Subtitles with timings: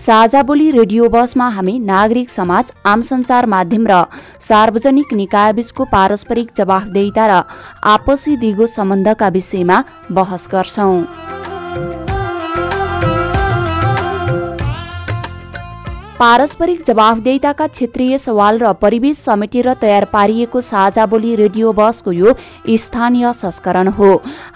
[0.00, 3.98] साझा बोली रेडियो बसमा हामी नागरिक समाज आम सञ्चार माध्यम र
[4.40, 7.42] सार्वजनिक निकायबीचको पारस्परिक जवाफदेहिता र
[7.92, 9.82] आपसी दिगो सम्बन्धका विषयमा
[10.12, 12.09] बहस गर्छौं।
[16.20, 22.34] पारस्परिक जवाफदेहिताका क्षेत्रीय सवाल र परिवेश समेटेर तयार पारिएको साझा बोली रेडियो बसको यो
[22.76, 24.10] स्थानीय संस्करण हो।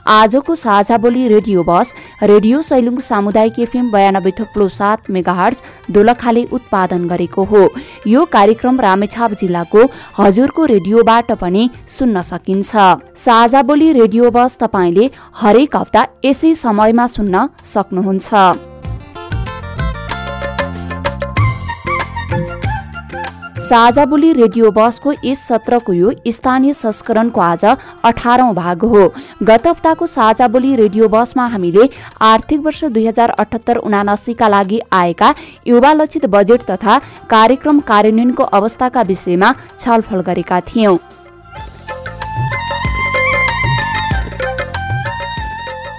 [0.06, 1.92] आजको साझा बोली रेडियो बस
[2.22, 7.62] रेडियो सैलुङ सामुदायिक एफएम बयानब्बे थप्लो सात मेगाहर्ज दोलखाले उत्पादन गरेको हो।
[8.06, 9.86] यो कार्यक्रम रामेछाप जिल्लाको
[10.18, 12.76] हजुरको रेडियोबाट पनि सुन्न सकिन्छ।
[13.24, 18.73] साझा बोली रेडियो बस तपाईँले हरेक हप्ता यसै समयमा सुन्न सक्नुहुन्छ।
[23.64, 27.64] साझा बोली रेडियो बसको यस सत्रको यो स्थानीय संस्करणको आज
[28.04, 29.04] अठारौं भाग हो।
[29.42, 31.88] गत हप्ताको साझा बोली रेडियो बसमा हामीले
[32.22, 35.34] आर्थिक वर्ष दुई हजार अठहत्तर उनासीका लागि आएका
[35.66, 36.98] युवा लक्षित बजेट तथा
[37.30, 40.96] कार्यक्रम कार्यान्वयनको अवस्थाका विषयमा छलफल गरेका थियौं।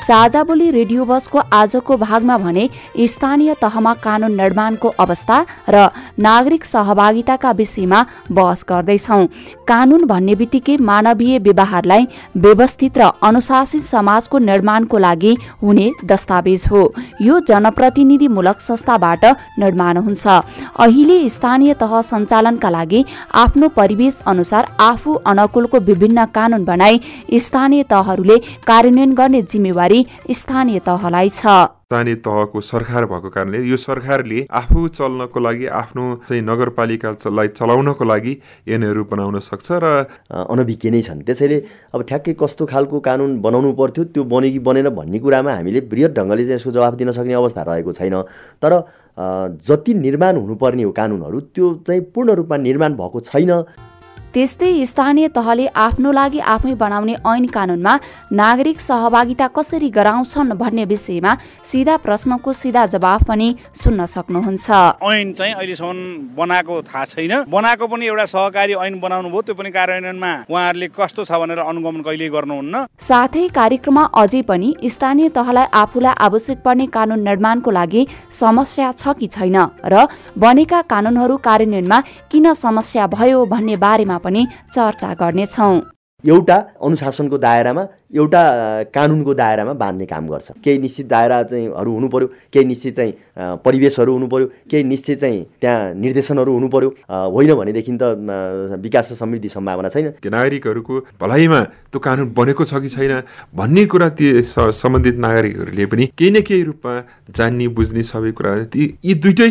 [0.05, 2.67] साझा बोली रेडियो बसको आजको भागमा भने
[3.09, 5.37] स्थानीय तहमा कानून निर्माणको अवस्था
[5.69, 5.87] र
[6.19, 9.25] नागरिक सहभागिताका विषयमा बहस गर्दैछौ।
[9.67, 12.05] कानून भन्ने बित्तिकै मानवीय व्यवहारलाई
[12.37, 16.83] व्यवस्थित र अनुशासित समाजको निर्माणको लागि हुने दस्तावेज हो।
[17.21, 19.25] यो जनप्रतिनिधिमूलक संस्थाबाट
[19.59, 23.03] निर्माण हुन्छ। अहिले स्थानीय तह सञ्चालनका लागि
[23.35, 27.01] आफ्नो परिवेश अनुसार आफू अनुकूलको विभिन्न कानून बनाई
[27.39, 28.37] स्थानीय तहहरूले
[28.67, 29.93] कार्यान्वयन गर्ने जिम्मेवारी
[30.31, 31.45] स्थानीय तहलाई छ।
[31.85, 38.33] स्थानीय तहको सरकार भएको कारणले यो सरकारले आफू चल्नको लागि आफ्नो चाहिँ नगरपालिकालाई चलाउनको लागि
[38.67, 39.85] ऐनहरू बनाउन सक्छ र
[40.33, 41.57] अनभिज्ञ नै छन्। त्यसैले
[41.93, 46.11] अब ठ्याक्कै कस्तो खालको कानुन बनाउनु पर्थ्यो त्यो बन्यो कि बनेन भन्ने कुरामा हामीले बृहत
[46.17, 48.15] ढङ्गले चाहिँ यसको जवाफ दिन सक्ने अवस्था रहेको छैन।
[48.61, 48.71] तर
[49.67, 53.51] जति निर्माण हुनुपर्ने हो कानुनहरू त्यो चाहिँ पूर्ण रूपमा निर्माण भएको छैन।
[54.35, 57.93] त्यस्तै स्थानीय तहले आफ्नो लागि आफै बनाउने ऐन कानूनमा
[58.35, 61.31] नागरिक सहभागिता कसरी गराउँछन् भन्ने विषयमा
[61.63, 63.47] सिधा प्रश्नको सिधा जवाफ पनि
[63.81, 64.67] सुन्न सक्नुहुन्छ।
[65.07, 69.71] ऐन चाहिँ अहिलेसम्म बनाएको थाहा छैन। बनाएको पनि एउटा सहकारी ऐन बनाउनु भयो त्यो पनि
[69.71, 76.19] कार्यान्वयनमा उहाँहरूले कस्तो छ भनेर अनुगमन कहिले गर्नुहुन्न। साथै कार्यक्रममा अझै पनि स्थानीय तहलाई आफूलाई
[76.27, 78.03] आवश्यक पर्ने कानून निर्माणको लागि
[78.35, 79.57] समस्या छ कि छैन
[79.87, 85.75] र बनेका कानूनहरू कार्यान्वयनमा किन समस्या भयो भन्ने बारेमा पनि चर्चा गर्नेछौँ।
[86.23, 87.81] एउटा अनुशासनको दायरामा
[88.15, 88.41] एउटा
[88.89, 93.13] कानुनको दायरामा बाँध्ने काम गर्छ। केही निश्चित दायरा चाहिँ हरू हुनु पर्यो केही निश्चित चाहिँ
[93.61, 96.89] परिवेशहरू हुनु पर्यो केही निश्चित चाहिँ त्यहाँ निर्देशनहरू हुनु पर्यो
[97.29, 98.03] होइन भनेदेखि त
[98.81, 101.61] विकास र समृद्धि सम्भावना छैन। नागरिकहरूको भलाइमा
[101.93, 103.21] त्यो कानुन बनेको छ कि छैन
[103.53, 106.93] भन्ने कुरा ती सम्बन्धित नागरिकहरूले पनि केही न केही रूपमा
[107.37, 109.49] जान्ने बुझ्ने सबै कुरा ती यी दुइटै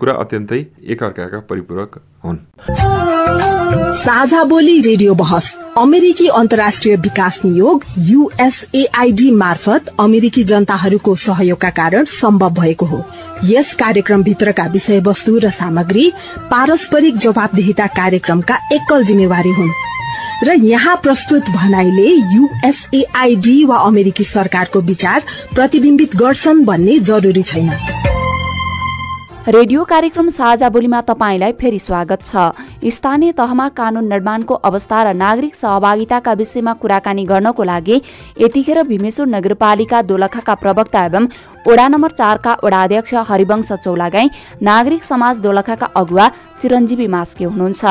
[0.00, 9.86] कुरा अत्यन्तै एकअर्काका परिपूरक हुन्। साझा बोली रेडियो बहस अमेरिकी अन्तर्राष्ट्रिय विकास नियोग युएसएआईडी मार्फत
[10.00, 13.02] अमेरिकी जनताहरूको सहयोगका कारण सम्भव भएको हो।
[13.44, 16.12] यस कार्यक्रम भित्रका विषयवस्तु र सामग्री
[16.50, 19.70] पारस्परिक जवाबदेहिता कार्यक्रमका एकल जिम्मेवारी हुन्।
[20.44, 25.22] र यहाँ प्रस्तुत भनाइले युएसएआईडी वा अमेरिकी सरकारको विचार
[25.54, 27.70] प्रतिविम्बित गर्छन् भन्ने जरूरी छैन।
[29.46, 35.54] रेडियो कार्यक्रम साझा बोलीमा तपाईँलाई फेरि स्वागत छ। स्थानीय तहमा कानून निर्माणको अवस्था र नागरिक
[35.54, 38.00] सहभागिताका विषयमा कुराकानी गर्नको लागि
[38.42, 41.28] यतिखेर भीमेश्वर नगरपालिका दोलखाका प्रवक्ता एवं
[41.66, 44.28] वडा नम्बर चारका वडाध्यक्ष हरिवंश चौलागाई
[44.62, 46.26] नागरिक समाज दोलखाका अगुवा
[46.60, 47.84] चिरञ्जीवी मास्के हुनुहुन्छ।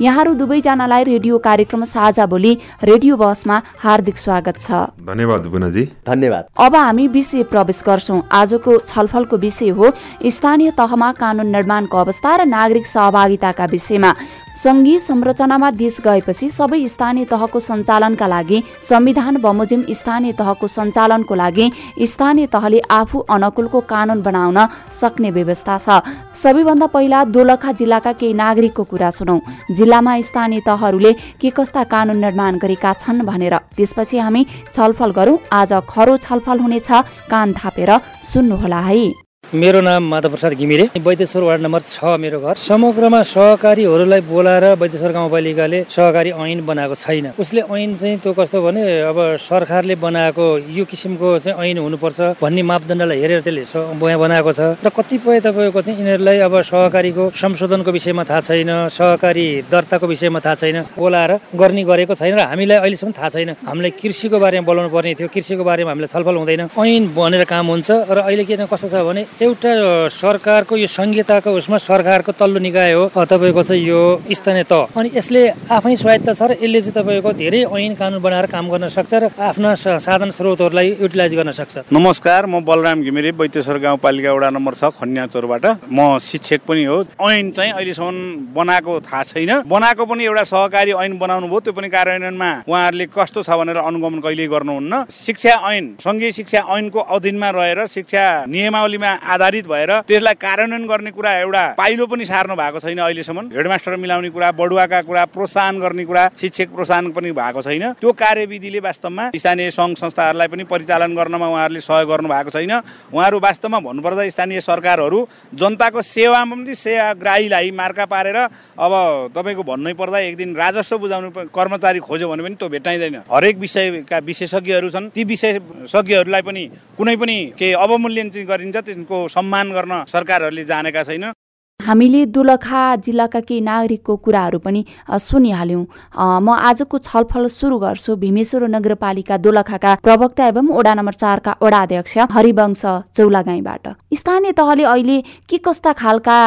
[0.00, 2.52] यहाँहरू दुवैजनालाई रेडियो कार्यक्रम साझा बोली
[2.84, 4.70] रेडियो बसमा हार्दिक स्वागत छ।
[5.02, 9.92] धन्यवाद बुनाजी धन्यवाद। अब हामी विषय प्रवेश गर्छौँ। आजको छलफलको विषय हो
[10.30, 14.12] स्थानीय तहमा कानून निर्माणको अवस्था र नागरिक सहभागिताका विषयमा
[14.52, 21.70] सङ्घीय संरचनामा देश गएपछि सबै स्थानीय तहको सञ्चालनका लागि संविधान बमोजिम स्थानीय तहको सञ्चालनको लागि
[22.04, 24.58] स्थानीय तहले आफू अनुकूलको कानून बनाउन
[24.92, 25.88] सक्ने व्यवस्था छ।
[26.36, 29.38] सबैभन्दा पहिला दोलखा जिल्लाका केही नागरिकको कुरा सुनौ।
[29.72, 35.72] जिल्लामा स्थानीय तहहरूले के कस्ता कानून निर्माण गरेका छन् भनेर। त्यसपछि हामी छलफल गरौँ। आज
[35.88, 36.90] खरो छलफल हुनेछ।
[37.32, 37.98] कान थापेर
[38.32, 39.21] सुन्नुहोला है।
[39.54, 45.12] मेरो नाम माधव प्रसाद घिमिरे। वैदेश्वर वार्ड नम्बर छ मेरो घर। समग्रमा सहकारीहरूलाई बोलाएर वैदेश्वर
[45.12, 48.80] गाउँपालिकाले सहकारी ऐन बनाएको छैन। उसले ऐन चाहिँ त्यो कस्तो भने
[49.12, 53.64] अब सरकारले बनाएको यो किसिमको चाहिँ ऐन हुनुपर्छ भन्ने मापदण्डलाई हेरेर त्यसले
[54.00, 60.06] बनाएको छ। र कतिपय तपाईँको चाहिँ यिनीहरूलाई अब सहकारीको संशोधनको विषयमा थाहा छैन सहकारी दर्ताको
[60.08, 64.64] विषयमा थाहा छैन। बोलाएर गर्ने गरेको छैन र हामीलाई अहिलेसम्म थाहा छैन। हामीलाई कृषिको बारेमा
[64.64, 68.56] बोलाउनु पर्ने थियो। कृषिको बारेमा हामीलाई छलफल हुँदैन। ऐन बनेर काम हुन्छ र अहिले के
[68.64, 69.70] कस्तो छ भने एउटा
[70.14, 74.00] सरकारको यो संहिताको उसमा सरकारको तल्लो निकाय हो। तपाईँको चाहिँ यो
[74.30, 78.46] स्थानीय तह। अनि यसले आफै स्वायत्त छ र यसले चाहिँ तपाईँको धेरै ऐन कानुन बनाएर
[78.54, 83.78] काम गर्न सक्छ र आफ्ना साधन स्रोतहरूलाई युटिलाइज गर्न सक्छ। नमस्कार म बलराम घिमिरे बैतेश्वर
[83.82, 89.66] गाउँपालिका वडा नम्बर छ खन्याचोरबाट। म शिक्षक पनि हो। ऐन चाहिँ अहिलेसम्म बनाएको थाहा छैन।
[89.66, 94.20] बनाएको पनि एउटा सहकारी ऐन बनाउनु भयो। त्यो पनि कार्यान्वयनमा उहाँहरूले कस्तो छ भनेर अनुगमन
[94.22, 100.86] कहिले गर्नुहुन्न। शिक्षा ऐन सङ्घीय शिक्षा ऐनको अधीनमा रहेर शिक्षा नियमावलीमा आधारित भएर त्यसलाई कार्यान्वयन
[100.86, 105.80] गर्ने कुरा एउटा पाइलो पनि सार्नु भएको छैन अहिलेसम्म। हेडमास्टर मिलाउने कुरा बढुवाका कुरा प्रोत्साहन
[105.80, 111.14] गर्ने कुरा शिक्षक प्रोत्साहन पनि भएको छैन। त्यो कार्यविधिले वास्तवमा स्थानीय सङ्घ संस्थाहरूलाई पनि परिचालन
[111.16, 112.72] गर्नमा उहाँहरूले सहयोग गर्नु भएको छैन।
[113.12, 115.18] उहाँहरू वास्तवमा भन्नुपर्दा स्थानीय सरकारहरू
[115.54, 118.92] जनताको सेवामा पनि सेवाग्राहीलाई मार्का पारेर अब
[119.36, 124.18] तपाईँको भन्नै पर्दा एक दिन राजस्व बुझाउनु कर्मचारी खोज्यो भने पनि त्यो भेटाइँदैन हरेक विषयका
[124.28, 126.62] विशेषज्ञहरू छन्। ती विशेषज्ञहरूलाई पनि
[126.98, 131.32] कुनै पनि केही अवमूल्यन चाहिँ गरिन्छ। त्यसको सम्मान गर्न सरकारहरूले जानेका छैन।
[131.80, 134.84] हामीले दोलखा जिल्लाका केही नागरिकको कुराहरू पनि
[135.18, 141.80] सुनिहाल्यौँ। म आजको छलफल सुरु गर्छु। भीमेश्वर नगरपालिका दोलखाका प्रवक्ता एवं वडा नम्बर चारका वडा
[141.82, 142.82] अध्यक्ष हरिवंश
[143.18, 145.16] चौलागाईबाट। स्थानीय तहले अहिले
[145.50, 146.38] के कस्ता खालका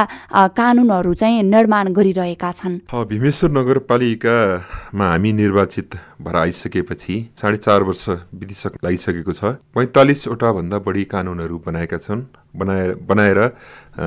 [0.56, 2.80] कानुनहरू चाहिँ निर्माण गरिरहेका छन्?
[2.88, 11.04] भीमेश्वर नगरपालिकामा हामी निर्वाचित भएर आइसकेपछि साढे चार वर्ष बितिसक लागिसकेको छ। पैँतालिसवटा भन्दा बढी
[11.12, 12.24] कानुनहरू बनाएका छन्।
[12.58, 13.40] बनाएर बनाएर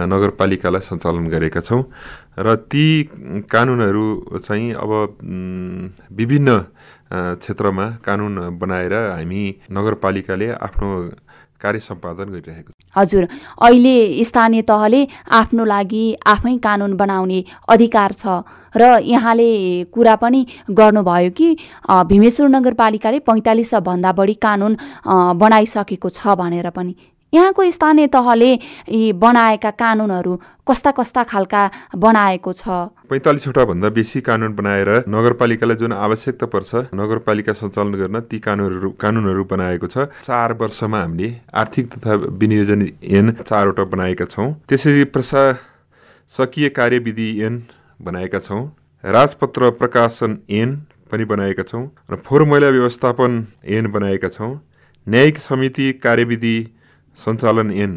[0.09, 1.83] नगरपालिकालाई सञ्चालन गरेका छौँ।
[2.39, 2.87] र ती
[3.51, 4.05] कानुनहरू
[4.39, 4.91] चाहिँ अब
[6.13, 6.59] विभिन्न
[7.13, 9.43] क्षेत्रमा कानुन बनाएर हामी
[9.73, 10.89] नगरपालिकाले आफ्नो
[11.61, 13.25] कार्य सम्पादन गरिरहेको हजुर
[13.59, 15.01] अहिले स्थानीय तहले
[15.33, 18.43] आफ्नो लागि आफै कानुन बनाउने अधिकार छ
[18.77, 19.51] र यहाँले
[19.91, 21.49] कुरा पनि गर्नुभयो कि
[22.07, 24.77] भीमेश्वर नगरपालिकाले पैँतालिस भन्दा बढी कानुन
[25.43, 26.95] बनाइसकेको छ भनेर पनि।
[27.33, 30.37] यहाँको स्थानीय तहले यी बनाएका कानुनहरू
[30.69, 31.63] कस्ता कस्ता खालका
[31.97, 32.69] बनाएको छ?
[33.09, 39.45] पैँतालिसवटा भन्दा बेसी कानुन बनाएर नगरपालिकालाई जुन आवश्यकता पर्छ नगरपालिका सञ्चालन गर्न ती कानुनहरू कानुनहरू
[39.45, 47.29] बनाएको छ। चार वर्षमा हामीले आर्थिक तथा विनियोजन ऐन चारवटा बनाएका छौँ। त्यसरी प्रशासकीय कार्यविधि
[47.45, 47.63] ऐन
[48.01, 48.65] बनाएका छौँ।
[49.05, 50.75] राजपत्र प्रकाशन ऐन
[51.13, 54.53] पनि बनाएका छौँ। र फोहोर मैला व्यवस्थापन ऐन बनाएका छौँ।
[55.07, 56.57] न्यायिक समिति कार्यविधि
[57.25, 57.93] सञ्चालन ऐन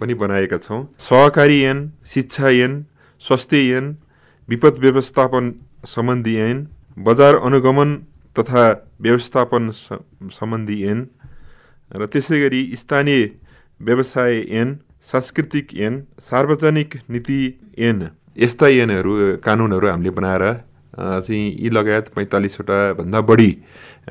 [0.00, 1.78] पनि बनाएका छौँ। सहकारी ऐन
[2.14, 2.72] शिक्षा ऐन
[3.22, 3.86] स्वास्थ्य ऐन
[4.48, 5.44] विपद व्यवस्थापन
[5.86, 6.66] सम्बन्धी ऐन
[6.98, 7.90] बजार अनुगमन
[8.36, 8.62] तथा
[9.02, 9.70] व्यवस्थापन
[10.38, 11.06] सम्बन्धी ऐन
[11.90, 13.22] र त्यसै गरी स्थानीय
[13.80, 14.78] व्यवसाय ऐन
[15.12, 15.94] सांस्कृतिक ऐन
[16.30, 17.38] सार्वजनिक नीति
[17.78, 18.08] ऐन
[18.38, 19.12] यस्ता ऐनहरू
[19.44, 20.44] कानुनहरू हामीले बनाएर
[20.98, 23.50] चाहिँ यी लगायत पैँतालिसवटा भन्दा बढी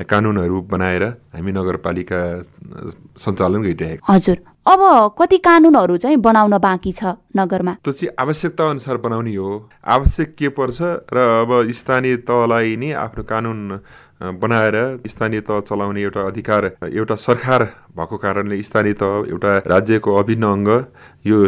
[0.10, 1.04] कानुनहरू बनाएर
[1.36, 2.20] हामी नगरपालिका
[3.18, 4.82] सञ्चालन गरिरहेको हजुर। अब
[5.20, 7.04] कति कानुनहरू चाहिँ बनाउन बाँकी छ
[7.38, 7.74] नगरमा?
[7.84, 10.82] त्यो चाहिँ आवश्यकता अनुसार बनाउने हो। आवश्यक के पर्छ
[11.14, 13.60] र अब स्थानीय तहलाई नै आफ्नो कानुन
[14.22, 14.76] बनाएर
[15.08, 17.64] स्थानीय तह चलाउने एउटा अधिकार एउटा सरकार
[17.98, 20.70] भएको कारणले स्थानीय तह एउटा राज्यको अभिन्न अङ्ग
[21.26, 21.40] यो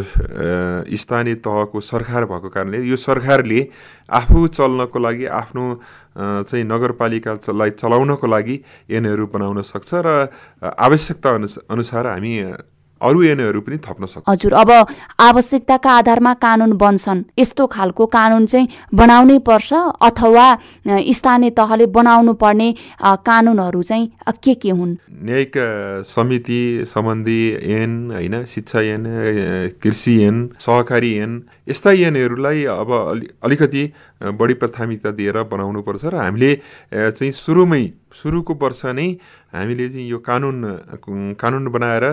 [0.98, 3.68] स्थानीय तहको सरकार भएको कारणले यो सरकारले
[4.10, 5.66] आफू चल्नको लागि आफ्नो
[6.18, 8.60] चाहिँ नगरपालिकालाई चलाउनको लागि
[8.92, 10.18] ऐनहरू बनाउन सक्छ र
[10.64, 11.36] आवश्यकता
[11.70, 12.34] अनुसार हामी
[13.04, 14.72] अरू ऐनहरू पनि थप्न सक्छ। हजुर अब
[15.20, 20.46] आवश्यकताका आधारमा कानुन बन्छन्। यस्तो खालको कानुन चाहिँ बनाउनै पर्छ अथवा
[20.88, 22.68] स्थानीय तहले बनाउनु पर्ने
[23.04, 24.12] कानुनहरू चाहिँ
[24.44, 24.96] के के हुन्?
[25.24, 25.56] न्यायिक
[26.08, 27.42] समिति सम्बन्धी
[27.76, 29.04] ऐन होइन शिक्षा ऐन
[29.84, 33.84] कृषि ऐन सहकारी ऐन यस्ता ऐनहरूलाई अब अलि अलिकति
[34.40, 36.52] बढी प्राथमिकता दिएर बनाउनुपर्छ र हामीले
[36.94, 37.84] चाहिँ सुरुमै
[38.14, 39.08] सुरुको वर्ष नै
[39.54, 40.58] हामीले चाहिँ यो कानुन
[41.38, 42.06] कानुन बनाएर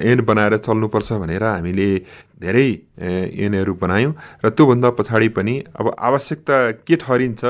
[0.00, 1.88] ऐन बनाएर चल्नुपर्छ भनेर हामीले
[2.36, 2.68] धेरै
[3.00, 4.12] ऐनहरू बनायौँ।
[4.44, 7.42] र त्योभन्दा पछाडि पनि अब आवश्यकता के ठहरिन्छ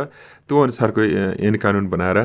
[0.48, 1.02] त्यो अनुसारको
[1.42, 2.18] ऐन कानुन बनाएर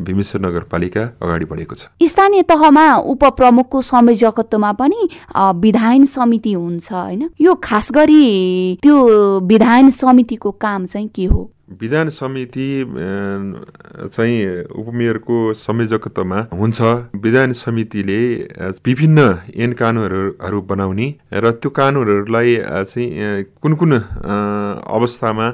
[0.00, 5.00] भीमेश्वर नगरपालिका अगाडि बढेको छ। स्थानीय तहमा उपप्रमुखको संयोजकत्वमा पनि
[5.36, 7.28] विधायन समिति हुन्छ होइन?
[7.40, 8.24] यो खास गरी
[8.82, 8.96] त्यो
[9.44, 11.50] विधायन समितिको काम चाहिँ के हो?
[11.68, 12.66] विधान समिति
[14.08, 14.36] चाहिँ
[14.72, 16.80] उपमेयरको संयोजकत्वमा हुन्छ।
[17.22, 18.20] विधान समितिले
[18.86, 19.18] विभिन्न
[19.52, 22.56] ऐन कानुनहरू बनाउने र त्यो कानुनहरूलाई
[22.88, 25.46] चाहिँ कुन कुन अवस्थामा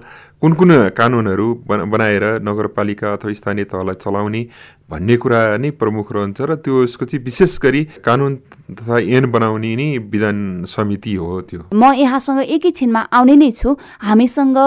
[0.44, 4.42] कुन कुन कानुनहरू बनाएर नगरपालिका अथवा स्थानीय तहलाई चलाउने
[4.90, 8.36] भन्ने कुरा नै प्रमुख रहन्छ र त्यो यसको चाहिँ विशेष गरी कानुन
[8.76, 14.60] तथा ऐन बनाउने नै विधान समिति हो त्यो। म यहाँसँग एकैछिनमा आउने नै छु। हामीसँग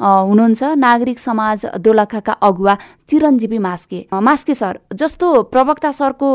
[0.00, 6.28] हुनुहुन्छ नागरिक समाज दोलखाका अगुवा चिरञ्जीवी मास्के। मास्के सर जस्तो प्रवक्ता सरको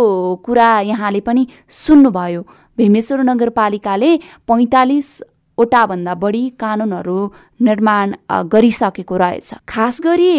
[0.45, 1.47] कुरा यहाँले पनि
[1.81, 2.41] सुन्नुभयो।
[2.77, 4.17] भीमेश्वर नगरपालिकाले
[4.49, 5.07] पैँतालिस
[5.57, 7.19] वटाभन्दा बढी कानुनहरू
[7.61, 8.13] निर्माण
[8.53, 10.33] गरिसकेको रहेछ। खास गरी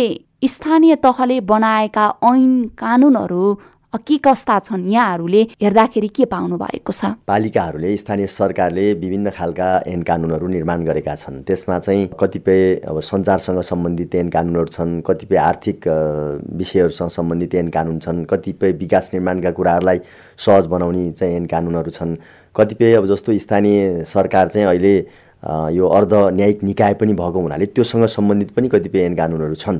[0.44, 3.44] स्थानीय तहले बनाएका ऐन कानुनहरू
[3.96, 7.04] के कस्ता छन् यहाँहरूले हेर्दाखेरि के पाउनु भएको छ?
[7.26, 13.60] पालिकाहरूले स्थानीय सरकारले विभिन्न खालका ऐन कानुनहरू निर्माण गरेका छन्। त्यसमा चाहिँ कतिपय अब सञ्चारसँग
[13.62, 15.88] सम्बन्धित ऐन कानुनहरू छन् कतिपय आर्थिक
[16.58, 19.98] विषयहरूसँग सम्बन्धित ऐन कानुन छन् कतिपय विकास निर्माणका कुराहरूलाई
[20.38, 22.16] सहज बनाउने चाहिँ ऐन कानुनहरू छन्।
[22.56, 24.96] कतिपय अब जस्तो स्थानीय सरकार चाहिँ अहिले
[25.76, 29.78] यो अर्ध न्यायिक निकाय पनि भएको हुनाले त्योसँग सम्बन्धित पनि कतिपय ऐन कानुनहरू छन्।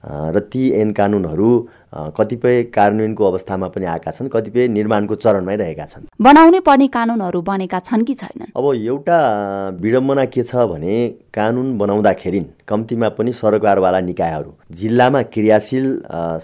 [0.00, 1.48] र ती ऐन कानुनहरू
[1.92, 7.78] कतिपय कार्यान्वयनको अवस्थामा पनि आएका छन् कतिपय निर्माणको चरणमै रहेका छन्। बनाउनै पर्ने कानुनहरू बनेका
[7.80, 8.52] छन् कि छैनन्?
[8.56, 9.18] अब एउटा
[9.80, 10.94] विडम्बना के छ भने
[11.34, 15.86] कानुन बनाउँदाखेरि कम्तीमा पनि सरकारवाला निकायहरू जिल्लामा क्रियाशील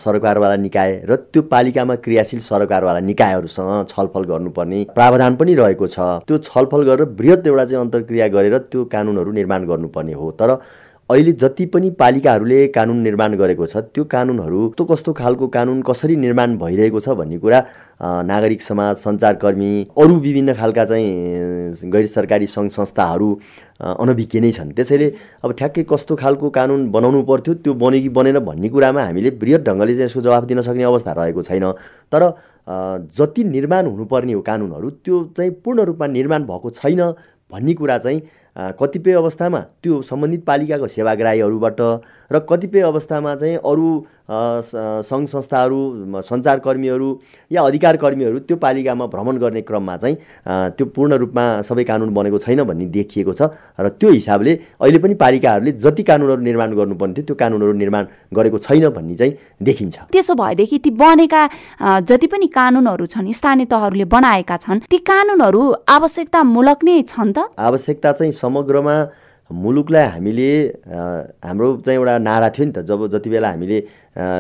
[0.03, 6.39] सरकारवाला निकाय र त्यो पालिकामा क्रियाशील सरकारवाला निकायहरूसँग छलफल गर्नुपर्ने प्रावधान पनि रहेको छ। त्यो
[6.39, 10.51] छलफल गरेर वृहत एउटा चाहिँ अन्तर्क्रिया गरेर त्यो कानुनहरू निर्माण गर्नुपर्ने हो। तर
[11.11, 16.17] अहिले जति पनि पालिकाहरूले कानुन निर्माण गरेको छ त्यो कानुनहरू कस्तो कस्तो खालको कानुन कसरी
[16.17, 17.61] निर्माण भइरहेको छ भन्ने कुरा
[18.27, 23.29] नागरिक समाज सञ्चारकर्मी अरू विभिन्न खालका चाहिँ गैर सरकारी सङ्घ संस्थाहरू
[23.81, 25.13] अनभिज्ञ नै छन्। त्यसैले
[25.45, 29.63] अब ठ्याक्कै कस्तो खालको कानुन बनाउनु पर्थ्यो त्यो बन्यो कि बनेन भन्ने कुरामा हामीले बृहत
[29.69, 31.71] ढङ्गले चाहिँ यसको जवाफ दिन सक्ने अवस्था रहेको छैन।
[32.13, 32.23] तर
[33.15, 37.03] जति निर्माण हुनुपर्ने हो कानुनहरू त्यो चाहिँ पूर्ण रूपमा निर्माण भएको छैन
[37.51, 38.21] भन्ने कुरा चाहिँ
[38.57, 41.81] कतिपय अवस्थामा त्यो सम्बन्धित पालिकाको सेवाग्राहीहरूबाट
[42.31, 43.89] र कतिपय अवस्थामा चाहिँ अरू
[44.29, 45.81] सङ्घ संस्थाहरू
[46.29, 47.09] सञ्चारकर्मीहरू
[47.51, 50.17] या अधिकार कर्मीहरू त्यो पालिकामा भ्रमण गर्ने क्रममा चाहिँ
[50.77, 55.15] त्यो पूर्ण रूपमा सबै कानुन बनेको छैन भन्ने देखिएको छ र त्यो हिसाबले अहिले पनि
[55.15, 60.35] पालिकाहरूले जति कानुनहरू निर्माण गर्नुपर्ने थियो त्यो कानुनहरू निर्माण गरेको छैन भन्ने चाहिँ देखिन्छ। त्यसो
[60.35, 61.43] भएदेखि ती बनेका
[62.03, 65.63] जति पनि कानुनहरू छन् स्थानीय तहहरूले बनाएका छन् ती कानुनहरू
[65.97, 67.39] आवश्यकतामूलक नै छन् त?
[67.59, 68.97] आवश्यकता चाहिँ समग्रमा
[69.51, 70.51] मुलुकलाई हामीले
[71.45, 73.79] हाम्रो चाहिँ एउटा नारा थियो नि त। जब जति बेला हामीले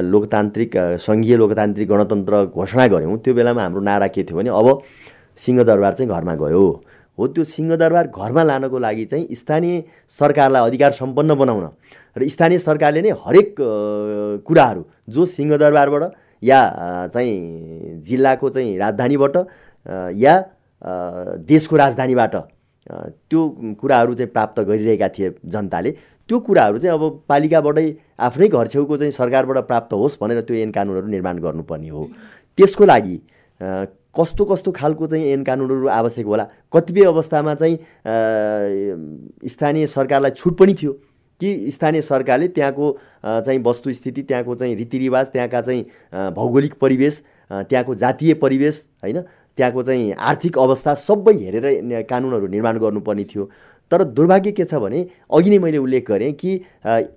[0.02, 4.82] लोकतान्त्रिक सङ्घीय लोकतान्त्रिक गणतन्त्र घोषणा गऱ्यौँ त्यो बेलामा हाम्रो नारा के थियो भने अब
[5.38, 6.64] सिंहदरबार चाहिँ घरमा गयो।
[7.18, 11.68] हो त्यो सिंहदरबार घरमा लानको लागि चाहिँ स्थानीय सरकारलाई अधिकार सम्पन्न बनाउन
[12.16, 13.54] र स्थानीय सरकारले नै हरेक
[14.42, 16.60] कुराहरू जो सिंहदरबारबाट या
[17.14, 19.36] चाहिँ जिल्लाको चाहिँ राजधानीबाट
[20.18, 20.34] या
[21.46, 22.34] देशको राजधानीबाट
[22.90, 23.48] त्यो
[23.80, 25.90] कुराहरू चाहिँ प्राप्त गरिरहेका थिए जनताले।
[26.28, 27.86] त्यो कुराहरू चाहिँ अब पालिकाबाटै
[28.18, 32.08] आफ्नै घर छेउको चाहिँ सरकारबाट प्राप्त होस् भनेर त्यो ऐन कानुनहरू निर्माण गर्नुपर्ने हो।
[32.58, 33.18] त्यसको लागि
[34.16, 36.44] कस्तो कस्तो खालको चाहिँ ऐन कानुनहरू आवश्यक होला?
[36.72, 37.76] कतिपय अवस्थामा चाहिँ
[39.48, 40.92] स्थानीय सरकारलाई छुट पनि थियो
[41.40, 42.86] कि स्थानीय सरकारले त्यहाँको
[43.24, 45.82] चाहिँ वस्तुस्थिति त्यहाँको चाहिँ रीतिरिवाज त्यहाँका चाहिँ
[46.34, 49.22] भौगोलिक परिवेश त्यहाँको जातीय परिवेश होइन?
[49.58, 53.48] त्यहाँको चाहिँ आर्थिक अवस्था सबै हेरेर कानुनहरू निर्माण गर्नुपर्ने थियो।
[53.92, 56.52] तर दुर्भाग्य के छ भने अघि नै मैले उल्लेख गरेँ कि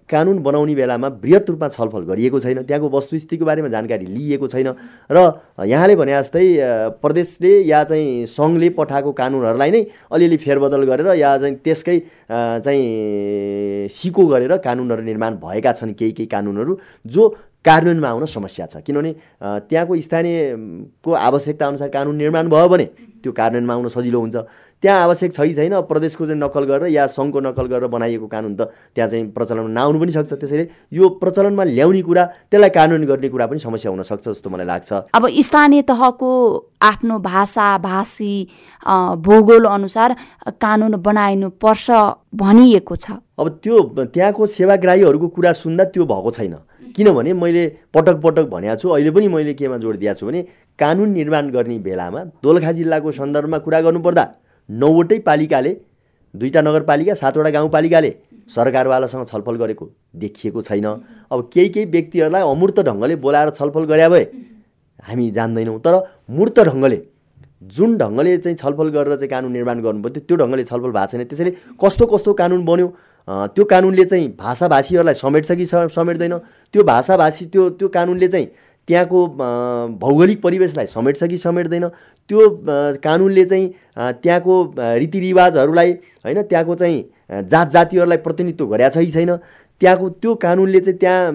[0.05, 4.69] कानुन बनाउने बेलामा वृहत रूपमा छलफल गरिएको छैन। त्यहाँको वस्तुस्थितिको बारेमा जानकारी लिइएको छैन।
[5.10, 5.17] र
[5.65, 6.46] यहाँले भने जस्तै
[7.01, 9.81] प्रदेशले या चाहिँ सङ्घले पठाएको कानुनहरूलाई नै
[10.13, 11.98] अलिअलि फेरबदल गरेर या चाहिँ त्यसकै
[12.29, 17.34] चाहिँ सिको गरेर कानुनहरू निर्माण भएका छन् केही केही कानुनहरू जो
[17.66, 19.12] कार्यान्वयनमा आउन समस्या छ। किनभने
[19.42, 22.86] त्यहाँको स्थानीयको आवश्यकता अनुसार कानुन निर्माण भयो भने
[23.24, 24.38] त्यो कार्यान्वयनमा आउन सजिलो हुन्छ।
[24.84, 28.72] त्यहाँ आवश्यक छै छैन प्रदेशको चाहिँ नक्कल गरेर या सङ्घको नक्कल गरेर बनाइएको कानुन त
[28.96, 33.46] त्यहाँ चाहिँ प्रचलनमा नआउनु पनि सक्छ। त्यसैले यो प्रचलनमा ल्याउने कुरा त्यसलाई कानुन गर्ने कुरा
[33.51, 36.32] पनि समस्या हुनसक्छ जस्तो मलाई लाग्छ। अब स्थानीय तहको
[36.80, 38.36] आफ्नो भाषा भाषी
[39.20, 40.16] भूगोल अनुसार
[40.63, 41.92] कानुन बनाइनु पर्छ
[42.39, 43.84] भनिएको छ। अब त्यो
[44.16, 46.56] त्यहाँको सेवाग्राहीहरूको कुरा सुन्दा त्यो भएको छैन।
[46.96, 50.41] किनभने मैले पटक पटक भनेको छु अहिले पनि मैले केमा जोड दिएको छु भने
[50.79, 54.25] कानुन निर्माण गर्ने बेलामा दोलखा जिल्लाको सन्दर्भमा कुरा गर्नुपर्दा
[54.69, 55.72] नौवटै पालिकाले
[56.34, 58.12] दुईवटा नगरपालिका सातवटा गाउँपालिकाले
[58.55, 60.86] सरकारवालासँग छलफल गरेको देखिएको छैन।
[61.31, 64.24] अब केही केही व्यक्तिहरूलाई अमूर्त ढङ्गले बोलाएर छलफल गरे भए
[65.08, 65.96] हामी जान्दैनौँ तर
[66.38, 67.00] मूर्त ढङ्गले
[67.75, 71.51] जुन ढङ्गले चाहिँ छलफल गरेर चाहिँ कानुन निर्माण गर्नुपर्थ्यो त्यो ढङ्गले छलफल भएको छैन। त्यसैले
[71.81, 72.88] कस्तो कस्तो कानुन बन्यो
[73.28, 76.38] त्यो कानुनले चाहिँ भाषाभाषीहरूलाई समेट्छ कि समेट्दैन?
[76.74, 78.48] त्यो भाषाभाषी त्यो त्यो कानुनले चाहिँ
[78.88, 79.28] त्यहाँको
[80.02, 81.88] भौगोलिक परिवेशलाई समेट्छ कि समेट्दैन?
[82.30, 82.50] त्यो
[83.04, 85.92] कानुनले चाहिँ त्यहाँको रीतिरिवाजहरूलाई
[86.26, 87.04] होइन त्यहाँको चाहिँ
[87.50, 89.36] जात जातिहरूलाई प्रतिनिधित्व गरेका छ कि छैन?
[89.82, 91.32] त्यहाँको त्यो कानुनले चाहिँ त्यहाँ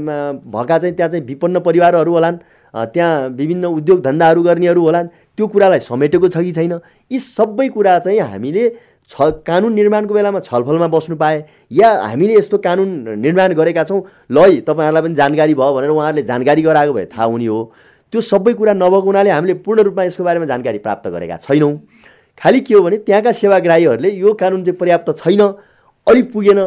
[0.51, 2.37] भएका चाहिँ त्यहाँ चाहिँ विपन्न परिवारहरू होलान्
[2.75, 6.73] त्यहाँ विभिन्न उद्योग धन्दाहरू गर्नेहरू होलान् त्यो कुरालाई समेटेको छ कि छैन?
[7.11, 8.69] यी सबै कुरा चाहिँ हामीले
[9.11, 12.89] छ कानुन निर्माणको बेलामा छलफलमा बस्नु पाए या हामीले यस्तो कानुन
[13.21, 17.25] निर्माण गरेका छौँ ल है तपाईँहरूलाई पनि जानकारी भयो भनेर उहाँहरूले जानकारी गराएको भए थाहा
[17.25, 17.61] हुने हो।
[18.13, 21.73] त्यो सबै कुरा नभएको हुनाले हामीले पूर्ण रूपमा यसको बारेमा जानकारी प्राप्त गरेका छैनौँ।
[22.39, 25.43] खालि के हो भने त्यहाँका सेवाग्राहीहरूले यो कानुन चाहिँ पर्याप्त छैन
[26.07, 26.61] अलिक पुगेन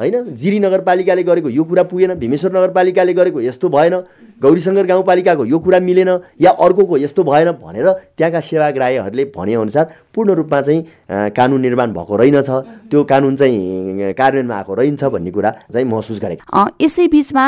[0.00, 0.34] होइन?
[0.34, 3.94] जिरी नगरपालिकाले गरेको यो कुरा पुगेन भीमेश्वर नगरपालिकाले गरेको यस्तो भएन
[4.42, 10.60] गौरीशङ्कर गाउँपालिकाको यो कुरा मिलेन या अर्कोको यस्तो भएन भनेर त्यहाँका सेवाग्राहीहरूले भनेअनुसार पूर्ण रूपमा
[10.60, 12.50] चाहिँ कानुन निर्माण भएको रहेनछ
[12.90, 17.46] त्यो कानुन चाहिँ कार्यान्वयनमा आएको रहन्छ भन्ने कुरा चाहिँ महसुस गरेको। यसै बिचमा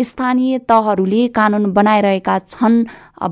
[0.00, 2.84] स्थानीय तहहरूले कानुन बनाइरहेका छन्।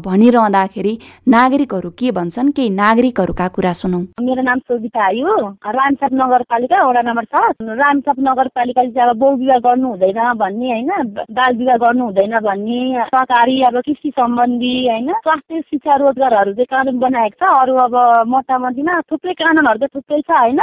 [0.06, 7.02] भनिरहँदाखेरि नागरिकहरू के भन्छन् केही नागरिकहरूका कुरा सुनौ। मेरो नाम सोभिता आयो रामसाप नगरपालिका वडा
[7.02, 10.90] नम्बर छ। रामसाप नगरपालिकाले चाहिँ अब बहु विवाह गर्नु हुँदैन भन्ने होइन?
[11.30, 15.12] बाल विवाह गर्नु हुँदैन भन्ने सरकारी अब कृषि सम्बन्धी होइन?
[15.12, 17.94] स्वास्थ्य शिक्षा रोजगारहरू चाहिँ कानुन बनाएको छ। अरू अब
[18.28, 20.60] मोटामोटीमा थुप्रै कानुनहरू त थुप्रै छ होइन?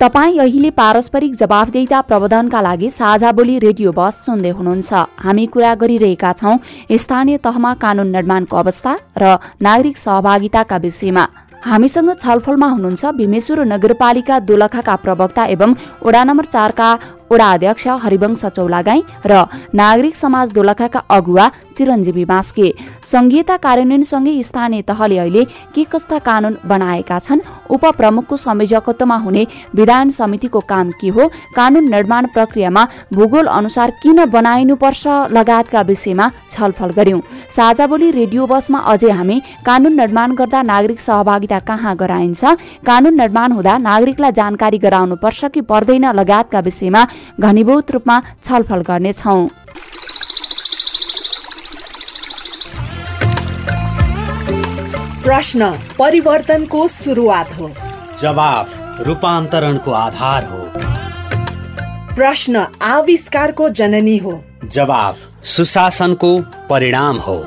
[0.00, 6.32] तपाईँ अहिले पारस्परिक जवाफदेहिता प्रबन्धनका लागि साझा बोली रेडियो बस सुन्दै हुनुहुन्छ। हामी कुरा गरिरहेका
[6.34, 6.58] छौँ
[6.98, 11.24] स्थानीय तहमा कानुन निर्माणको अवस्था र नागरिक सहभागिताका विषयमा।
[11.64, 15.70] हामीसँग छलफलमा हुनुहुन्छ भीमेश्वर नगरपालिका दोलखाका प्रवक्ता एवं
[16.04, 16.88] वडा नम्बर चारका
[17.30, 25.18] वडा अध्यक्ष हरिवंश चौलागाई र नागरिक समाज दोलखाका अगुवा चिरञ्जीवी बास्के। संघीयता कार्यान्वयनसँगै स्थानीय तहले
[25.18, 27.40] अहिले के कस्ता कानून बनाएका छन्?
[27.70, 31.26] उपप्रमुखको संयोजकत्वमा हुने विधान समितिको काम के हो?
[31.56, 35.06] कानून निर्माण प्रक्रियामा भूगोल अनुसार किन बनाइनुपर्छ?
[35.32, 41.58] लगायतका विषयमा छलफल गर्यौं। साझा बोली रेडियो बसमा अझै हामी कानून निर्माण गर्दा नागरिक सहभागिता
[41.60, 42.44] कहाँ गराइन्छ?
[42.86, 46.04] कानून निर्माण हुँदा नागरिकलाई जानकारी गराउनुपर्छ कि पर्दैन?
[46.14, 47.06] लगायतका विषयमा
[47.40, 49.48] घनीभूत रूपमा छलफल गर्नेछौ।
[55.24, 57.70] प्रश्न परिवर्तनको सुरुवात हो।
[58.20, 58.74] जवाफ
[59.06, 60.72] रूपान्तरणको आधार हो।
[62.14, 67.46] प्रश्न आविष्कारको जननी हो। जवाफ सुशासनको परिणाम हो।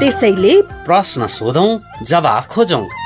[0.00, 3.05] त्यसैले प्रश्न सोधौं जवाफ खोजौं।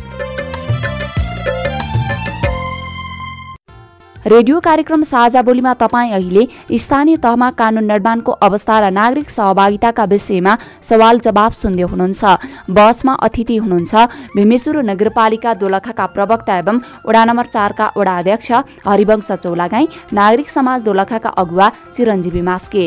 [4.25, 10.53] रेडियो कार्यक्रम साझा बोलीमा तपाईँ अहिले स्थानीय तहमा कानून निर्माणको अवस्था र नागरिक सहभागिताका विषयमा
[10.85, 13.93] सवाल जवाब सुन्दै हुनुहुन्छ। बसमा अतिथि हुनुहुन्छ
[14.37, 18.51] भीमेश्वर नगरपालिका दोलखाका प्रवक्ता एवं वडा नम्बर चारका वडा अध्यक्ष
[18.85, 22.85] हरिवंश चौलागाई नागरिक समाज दोलखाका अगुवा चिरञ्जीवी मास्के।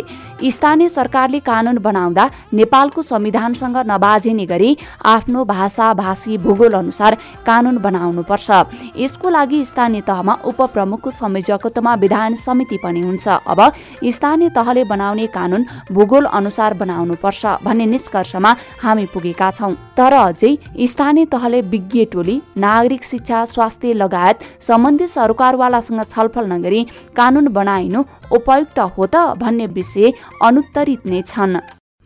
[0.51, 7.15] स्थानीय सरकारले कानून बनाउँदा नेपालको संविधानसँग नबाजिने गरी आफ्नो भाषा भाषी भूगोल अनुसार
[7.47, 8.51] कानून बनाउनुपर्छ।
[8.97, 13.61] यसको लागि स्थानीय तहमा उपप्रमुखको संयोजकत्वमा विधान समिति पनि हुन्छ। अब
[14.07, 21.25] स्थानीय तहले बनाउने कानून भूगोल अनुसार बनाउनुपर्छ भन्ने निष्कर्षमा हामी पुगेका छौँ। तर अझै स्थानीय
[21.27, 26.83] तहले विज्ञ टोली नागरिक शिक्षा स्वास्थ्य लगायत सम्बन्धित सरकारवालासँग छलफल नगरी
[27.17, 28.03] कानून बनाइनु
[28.33, 31.57] उपयुक्त हो त भन्ने विषय अनुत्तरित नै छन्।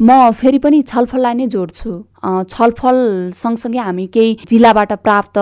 [0.00, 1.90] म फेरि पनि छलफललाई नै जोड्छु।
[2.54, 2.98] छलफल
[3.34, 5.36] सँगसँगै हामी केही जिल्लाबाट प्राप्त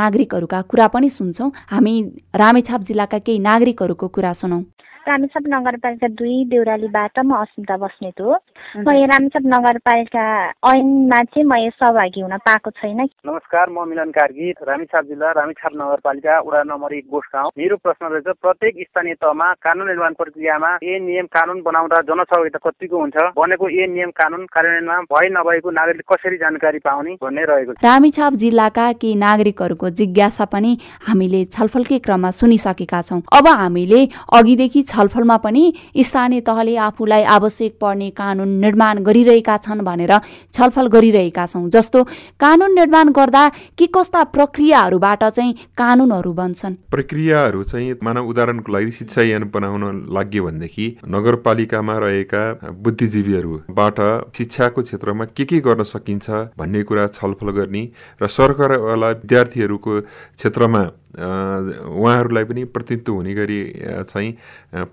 [0.00, 1.94] नागरिकहरूका कुरा पनि सुन्छौँ। हामी
[2.42, 4.62] रामेछाप जिल्लाका केही नागरिकहरूको कुरा सुनौँ।
[5.08, 8.36] रामेछाप नगरपालिका दुई देउरालीबाट म अस्मिता बस्नेत हो।
[8.76, 10.24] म यो रामेछाप नगरपालिका
[10.70, 16.34] ऐनमा चाहिँ म सहभागी हुन पाएको छैन। नमस्कार म मिलन कार्की रामेछाप जिल्ला रामेछाप नगरपालिका
[16.46, 20.98] वडा नम्बर एक गोठ गाउँ मेरो प्रश्न रहेछ प्रत्येक स्थानीय तहमा कानुन निर्माण प्रक्रियामा ए
[21.00, 23.16] नियम कानुन बनाउँदा जनसहभागिता कतिको हुन्छ?
[23.40, 28.32] भनेको ए नियम कानुन कार्यान्वयनमा भए नभएको नागरिकले कसरी जानकारी पाउने भन्ने रहेको छ। रामेछाप
[28.44, 30.76] जिल्लाका केही नागरिकहरूको जिज्ञासा पनि
[31.08, 34.00] हामीले छलफलकै क्रममा सुनिसकेका छौँ। अब हामीले
[34.36, 35.64] अघिदेखि छलफलमा पनि
[36.02, 40.12] स्थानीय तहले आफूलाई आवश्यक पर्ने कानुन निर्माण गरिरहेका छन् भनेर
[40.54, 42.02] छलफल गरिरहेका छौँ। जस्तो
[42.40, 43.48] कानुन निर्माण गर्दा
[43.78, 46.74] के कस्ता प्रक्रियाहरूबाट चाहिँ कानुनहरू बन्छन्?
[46.90, 52.42] प्रक्रियाहरू चाहिँ मानव उदाहरणको लागि शिक्षा यान बनाउन लाग्यो भनेदेखि नगरपालिकामा रहेका
[52.82, 53.98] बुद्धिजीवीहरूबाट
[54.36, 57.82] शिक्षाको क्षेत्रमा के के गर्न सकिन्छ भन्ने कुरा छलफल गर्ने
[58.22, 64.30] र सरकारवाला विद्यार्थीहरूको क्षेत्रमा उहाँहरूलाई पनि प्रतिनिधित्व हुने गरी चाहिँ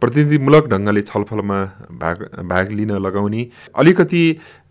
[0.02, 1.60] प्रतिनिधिमूलक ढङ्गले छलफलमा
[1.96, 3.42] भाग भाग लिन लगाउने
[3.76, 4.24] अलिकति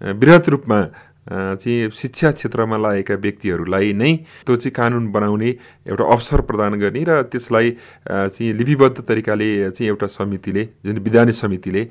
[0.03, 0.81] वृहत रूपमा
[1.27, 4.13] चाहिँ शिक्षा क्षेत्रमा लागेका व्यक्तिहरूलाई नै
[4.47, 5.49] त्यो चाहिँ कानुन बनाउने
[5.91, 7.71] एउटा अवसर प्रदान गर्ने र त्यसलाई
[8.07, 11.85] चाहिँ लिपिबद्ध तरिकाले चाहिँ एउटा समितिले जुन विधान समितिले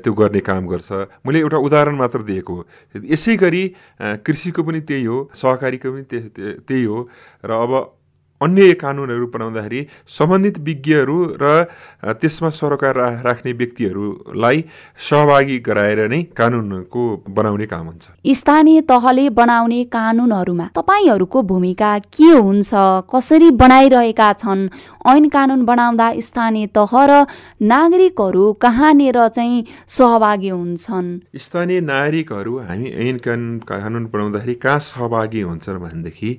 [0.00, 0.88] त्यो गर्ने काम गर्छ।
[1.26, 3.62] मैले एउटा उदाहरण मात्र दिएको हो। यसै गरी
[4.00, 6.04] कृषिको पनि त्यही हो सहकारीको पनि
[6.64, 7.08] त्यही हो।
[7.44, 7.99] र अब
[8.40, 11.64] अन्य कानुनहरू बनाउँदाखेरि सम्बन्धित विज्ञहरू र
[12.20, 14.64] त्यसमा सरोकार राख्ने व्यक्तिहरूलाई
[14.98, 22.70] सहभागी गराएर नै कानुनको बनाउने काम हुन्छ। स्थानीय तहले बनाउने कानुनहरूमा तपाईँहरूको भूमिका के हुन्छ?
[23.12, 24.68] कसरी बनाइरहेका छन्?
[25.06, 27.12] ऐन कानुन बनाउँदा स्थानीय तह र
[27.60, 31.08] नागरिकहरू कहाँनिर चाहिँ सहभागी हुन्छन्?
[31.36, 36.30] स्थानीय नागरिकहरू हामी ऐन कानुन कानुन बनाउँदाखेरि कहाँ सहभागी हुन्छन् भनेदेखि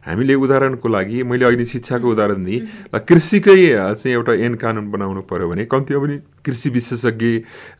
[0.00, 2.60] हामीले उदाहरणको लागि मैले अहिले शिक्षाको उदाहरण दिएँ
[3.02, 3.58] कृषिकै
[3.98, 7.30] चाहिँ एउटा ऐन कानुन बनाउनु पर्यो भने कम्तीमा पनि कृषि विशेषज्ञ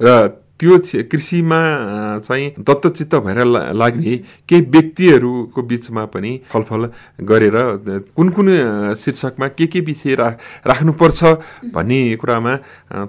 [0.02, 0.16] र
[0.61, 0.79] त्यो
[1.11, 1.59] कृषिमा
[2.20, 3.44] चाहिँ दत्तचित्त भएर
[3.75, 4.16] लाग्ने
[4.49, 6.83] केही व्यक्तिहरूको बिचमा पनि छलफल
[7.31, 7.57] गरेर
[8.16, 8.49] कुन कुन
[9.01, 10.29] शीर्षकमा के के विषय रा
[10.66, 11.25] राख्नुपर्छ
[11.75, 12.55] भन्ने कुरामा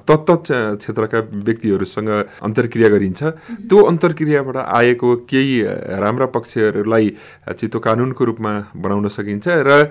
[0.08, 2.10] तत्त क्षेत्रका व्यक्तिहरूसँग
[2.42, 3.24] अन्तर्क्रिया गरिन्छ।
[3.68, 5.62] त्यो अन्तर्क्रियाबाट आएको केही
[6.02, 9.84] राम्रा पक्षहरूलाई चाहिँ त्यो कानुनको रूपमा बनाउन सकिन्छ र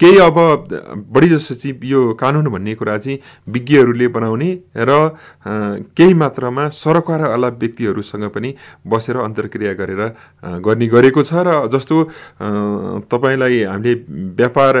[0.00, 0.38] केही अब
[1.12, 3.18] बढी जसो चाहिँ यो कानुन भन्ने कुरा चाहिँ
[3.52, 4.98] विज्ञहरूले बनाउने र
[5.92, 6.68] केही मात्रामा
[7.02, 10.02] सडक सरकारवाला व्यक्तिहरूसँग पनि बसेर अन्तर्क्रिया गरेर
[10.60, 11.96] गर्ने गरेको छ र जस्तो
[13.08, 13.94] तपाईँलाई हामीले
[14.34, 14.74] व्यापार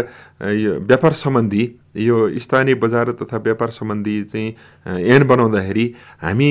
[0.82, 1.64] व्यापार सम्बन्धी
[1.98, 4.48] यो स्थानीय बजार तथा व्यापार सम्बन्धी चाहिँ
[5.06, 5.86] ऐन बनाउँदाखेरि
[6.22, 6.50] हामी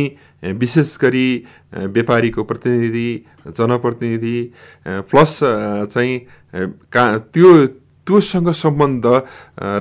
[0.56, 1.28] विशेष गरी
[1.74, 3.10] व्यापारीको प्रतिनिधि
[3.50, 4.38] जनप्रतिनिधि
[4.86, 5.40] प्लस
[5.88, 6.20] चाहिँ
[6.88, 7.52] का त्यो
[8.08, 9.06] त्योसँग सम्बन्ध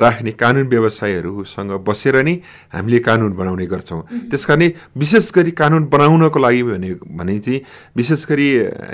[0.02, 2.34] राख्ने कानुन व्यवसायहरूसँग बसेर नै
[2.74, 7.60] हामीले कानुन बनाउने गर्छौँ। त्यस कारण विशेष गरी कानुन बनाउनको लागि भने भने चाहिँ
[7.96, 8.48] विशेष गरी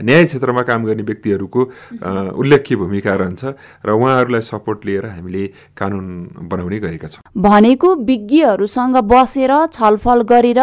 [0.06, 1.60] न्याय क्षेत्रमा काम गर्ने व्यक्तिहरूको
[2.38, 3.44] उल्लेख्य भूमिका रहन्छ
[3.82, 6.06] र उहाँहरूलाई सपोर्ट लिएर हामीले कानुन
[6.46, 10.60] बनाउने गरेका छौँ। भनेको विज्ञहरूसँग बसेर छलफल गरेर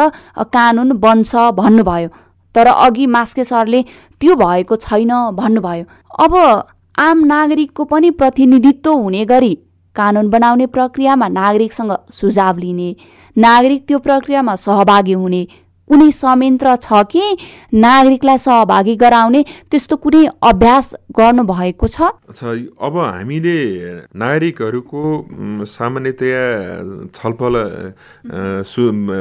[0.49, 2.10] कानुन बन्छ भन्नुभयो
[2.56, 3.82] तर अघि मास्के सरले
[4.21, 6.34] त्यो भएको छैन भन्नुभयो। अब
[6.98, 9.54] आम नागरिकको पनि प्रतिनिधित्व हुने गरी
[9.96, 12.96] कानुन बनाउने प्रक्रियामा नागरिकसँग सुझाव लिने
[13.36, 15.46] नागरिक त्यो प्रक्रियामा सहभागी हुने
[15.94, 17.24] कुनै संयन्त्र छ कि
[17.78, 21.98] नागरिकलाई सहभागी गराउने त्यस्तो कुनै अभ्यास गर्नुभएको छ?
[22.82, 23.58] अब हामीले
[24.18, 25.02] नागरिकहरूको
[25.70, 26.42] सामान्यतया
[27.14, 27.54] छलफल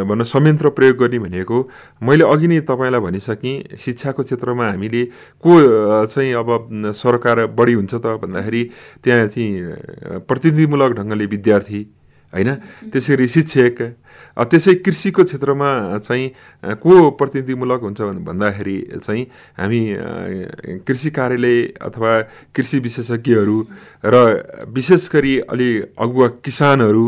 [0.09, 1.57] भनौँ संयन्त्र प्रयोग गर्ने भनेको
[2.01, 5.03] मैले अघि नै तपाईँलाई भनिसकेँ शिक्षाको क्षेत्रमा हामीले
[5.45, 5.51] को
[6.09, 6.49] चाहिँ अब
[6.97, 8.63] सरकार बढी हुन्छ त भन्दाखेरि
[9.05, 11.81] त्यहाँ चाहिँ प्रतिनिधिमूलक ढङ्गले विद्यार्थी
[12.33, 12.51] होइन?
[12.93, 13.77] त्यसरी शिक्षक
[14.37, 16.29] त्यसै कृषिको क्षेत्रमा चाहिँ
[16.83, 19.25] को प्रतिनिधिमूलक हुन्छ भन्दाखेरि चाहिँ
[19.59, 19.81] हामी
[20.87, 22.12] कृषि कार्यालय अथवा
[22.57, 23.59] कृषि विशेषज्ञहरू
[24.05, 24.16] र
[24.72, 27.07] विशेष गरी अलि अगुवा किसानहरू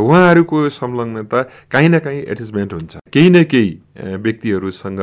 [0.00, 5.00] उहाँहरूको संलग्नता काहीँ न काहीँ एट्याचमेन्ट हुन्छ। केही न केही व्यक्तिहरूसँग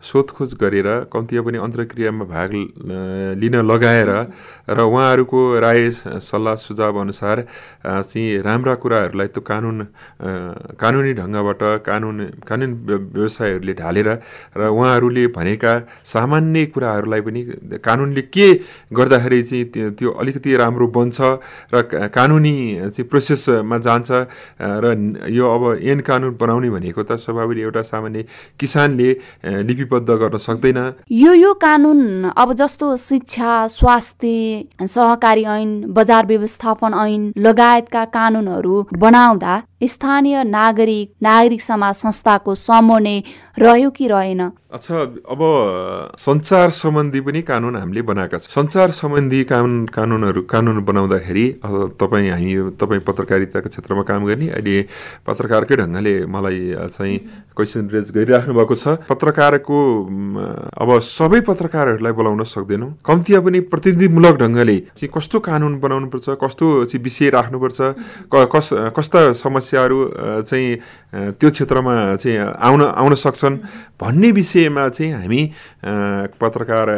[0.00, 2.50] सोधखोज गरेर कम्तीमा पनि अन्तर्क्रियामा भाग
[3.40, 4.10] लिन लगाएर
[4.70, 5.90] र उहाँहरूको राय
[6.24, 7.44] सल्लाह सुझाव अनुसार
[7.84, 9.78] चाहिँ राम्रा कुराहरूलाई त्यो कानुन
[10.80, 12.70] कानुनी ढङ्गबाट कानुन कानुन
[13.14, 14.08] व्यवसायहरूले ढालेर
[14.56, 15.72] र उहाँहरूले भनेका
[16.06, 17.40] सामान्य कुराहरूलाई पनि
[17.84, 18.48] कानुनले के
[18.92, 21.18] गर्दाखेरि चाहिँ त्यो अलिकति राम्रो बन्छ
[21.74, 22.54] र कानुनी
[22.90, 24.10] चाहिँ प्रोसेसमा जान्छ
[24.82, 24.86] र
[25.30, 28.24] यो अब ऐन कानुन बनाउने भनेको त स्वाभाविक एउटा सामान्य
[28.60, 29.10] किसानले
[29.68, 30.78] लिपिबद्ध गर्न सक्दैन।
[31.12, 39.54] यो यो कानुन अब जस्तो शिक्षा स्वास्थ्य सहकारी ऐन बजार व्यवस्थापन ऐन लगायतका कानुनहरू बनाउँदा
[39.82, 43.22] स्थानीय नागरिक नागरिक समाज संस्थाको समन्वय
[43.58, 44.50] रह्यो कि रहेन?
[44.70, 45.40] अच्छा अब
[46.14, 51.46] सञ्चार सम्बन्धी पनि कानुन हामीले बनाएका छौँ। सञ्चार सम्बन्धी कानुन कानुनहरू कानुन बनाउँदाखेरि
[51.98, 54.76] तपाईँ हामी तपाईँ पत्रकारिताको क्षेत्रमा काम गर्ने अहिले
[55.26, 57.18] पत्रकारकै ढङ्गले मलाई चाहिँ
[57.50, 59.78] क्वेसन रेज गरिराख्नु भएको छ। पत्रकारको
[60.78, 67.02] अब सबै पत्रकारहरूलाई बोलाउन सक्दैनौँ। कम्तीमा पनि प्रतिनिधिमूलक ढङ्गले चाहिँ कस्तो कानुन बनाउनुपर्छ कस्तो चाहिँ
[67.02, 67.78] विषय राख्नुपर्छ
[68.30, 69.98] कस कस्ता समस्याहरू
[70.46, 73.58] चाहिँ त्यो क्षेत्रमा चाहिँ आउन आउन सक्छन्
[74.00, 74.30] भन्ने
[74.60, 75.42] विषयमा चाहिँ हामी
[76.40, 76.88] पत्रकार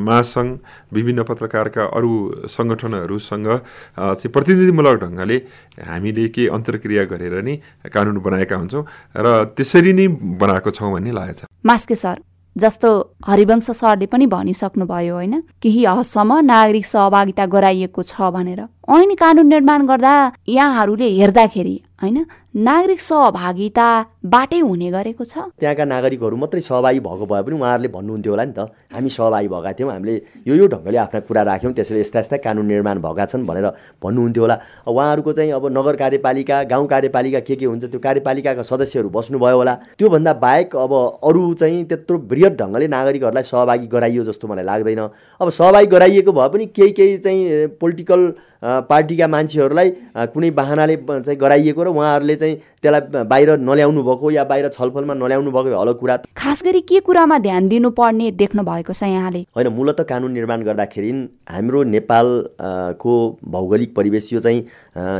[0.00, 0.50] महासङ्घ
[0.92, 2.12] विभिन्न पत्रकारका अरू
[2.48, 3.48] सङ्गठनहरूसँग
[3.96, 5.36] चाहिँ प्रतिनिधिमूलक ढङ्गले
[5.84, 7.56] हामीले के अन्तर्क्रिया गरेर नै
[7.92, 8.84] कानुन बनाएका हुन्छौँ
[9.16, 10.06] र त्यसरी नै
[10.40, 12.16] बनाएको छौँ भन्ने लागेको छ। मास्के सर
[12.56, 12.88] जस्तो
[13.26, 19.86] हरिवंश सरले पनि भनिसक्नुभयो होइन केही हदसम्म नागरिक सहभागिता गराइएको छ भनेर। ऐन कानुन निर्माण
[19.86, 20.14] गर्दा
[20.48, 22.18] यहाँहरूले हेर्दाखेरि होइन?
[22.54, 28.44] नागरिक सहभागिताबाटै हुने गरेको छ। त्यहाँका नागरिकहरू मात्रै सहभागी भएको भए पनि उहाँहरूले भन्नुहुन्थ्यो होला
[28.44, 30.14] नि त। हामी सहभागी भएका थियौँ हामीले
[30.46, 33.66] यो यो ढङ्गले आफ्ना कुरा राख्यौँ त्यसैले यस्ता यस्ता कानुन निर्माण भएका छन् भनेर
[34.02, 39.08] भन्नुहुन्थ्यो होला। उहाँहरूको चाहिँ अब नगर कार्यपालिका गाउँ कार्यपालिका के के हुन्छ त्यो कार्यपालिकाका सदस्यहरू
[39.10, 44.64] बस्नुभयो होला। त्योभन्दा बाहेक अब अरू चाहिँ त्यत्रो वृहत ढङ्गले नागरिकहरूलाई सहभागी गराइयो जस्तो मलाई
[44.64, 45.02] लाग्दैन।
[45.40, 48.22] अब सहभागी गराइएको भए पनि केही केही चाहिँ पोलिटिकल
[48.64, 49.90] पार्टीका मान्छेहरूलाई
[50.32, 55.50] कुनै बाहनाले चाहिँ गराइएको र उहाँहरूले चाहिँ त्यसलाई बाहिर नल्याउनु भएको या बाहिर छलफलमा नल्याउनु
[55.52, 59.46] भएको हलो कुरा। खास गरी के कुरामा ध्यान दिनुपर्ने देख्नु भएको छ यहाँले?
[59.56, 61.10] होइन मूलत कानुन निर्माण गर्दाखेरि
[61.50, 64.60] हाम्रो नेपालको भौगोलिक परिवेश यो चाहिँ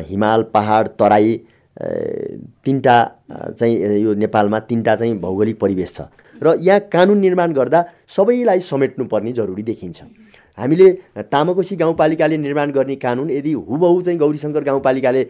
[0.08, 1.40] हिमाल पहाड तराई
[1.76, 2.96] तिनवटा
[3.50, 6.00] चाहिँ यो नेपालमा तिनवटा चाहिँ भौगोलिक परिवेश छ।
[6.42, 10.02] र यहाँ कानुन निर्माण गर्दा सबैलाई समेट्नुपर्ने जरुरी देखिन्छ।
[10.58, 10.90] हामीले
[11.30, 15.22] तामाकोसी गाउँपालिकाले निर्माण गर्ने कानुन यदि हुबहु चाहिँ गौरीशङ्कर गाउँपालिकाले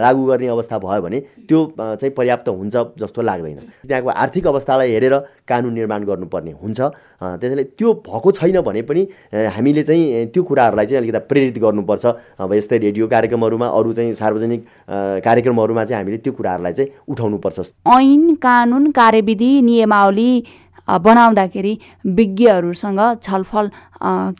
[0.00, 5.14] लागू गर्ने अवस्था भयो भने त्यो चाहिँ पर्याप्त हुन्छ जस्तो लाग्दैन। त्यहाँको आर्थिक अवस्थालाई हेरेर
[5.48, 6.80] कानुन निर्माण गर्नुपर्ने हुन्छ।
[7.20, 9.02] त्यसैले त्यो भएको छैन भने पनि
[9.54, 12.06] हामीले चाहिँ त्यो कुराहरूलाई चाहिँ अलिकति प्रेरित गर्नुपर्छ।
[12.40, 14.60] अब यस्तै रेडियो कार्यक्रमहरूमा अरू चाहिँ सार्वजनिक
[15.24, 20.32] कार्यक्रमहरूमा चाहिँ हामीले त्यो कुराहरूलाई चाहिँ उठाउनुपर्छ। ऐन कानुन कार्यविधि नियमावली
[20.86, 23.70] बनाउँदाखेरि विज्ञहरूसँग छलफल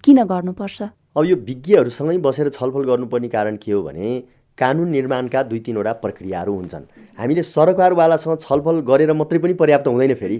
[0.04, 0.82] किन गर्नुपर्छ?
[1.16, 4.22] अब यो विज्ञहरूसँगै बसेर छलफल गर्नुपर्ने कारण के हो भने
[4.58, 6.84] कानुन निर्माणका दुई तिनवटा प्रक्रियाहरू हुन्छन्।
[7.18, 10.38] हामीले सरकारवालासँग छलफल गरेर मात्रै पनि पर्याप्त हुँदैन फेरि।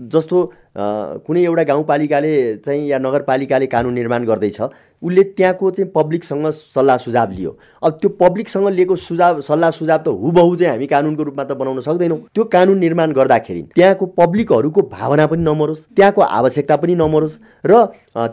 [0.00, 0.36] जस्तो
[0.78, 4.60] कुनै एउटा गाउँपालिकाले चाहिँ या नगरपालिकाले कानुन निर्माण गर्दैछ
[5.02, 7.50] उसले त्यहाँको चाहिँ पब्लिकसँग सल्लाह सुझाव लियो।
[7.82, 11.80] अब त्यो पब्लिकसँग लिएको सुझाव सल्लाह सुझाव त हुबहु चाहिँ हामी कानुनको रूपमा त बनाउन
[11.80, 17.84] सक्दैनौँ। त्यो कानुन निर्माण गर्दाखेरि त्यहाँको पब्लिकहरूको भावना पनि नमरोस् त्यहाँको आवश्यकता पनि नमरोस् र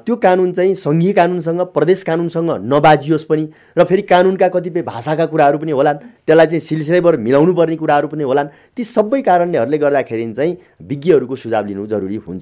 [0.01, 5.57] त्यो कानुन चाहिँ सङ्घीय कानुनसँग प्रदेश कानुनसँग नबाजियोस् पनि र फेरि कानुनका कतिपय भाषाका कुराहरू
[5.57, 10.57] पनि होलान् त्यसलाई चाहिँ सिलसिलेभर मिलाउनु पर्ने कुराहरू पनि होलान्। ती सबै कारणलेहरूले गर्दाखेरि चाहिँ
[10.81, 12.34] विज्ञहरूको सुझाव लिनु जरुरी हुन्छ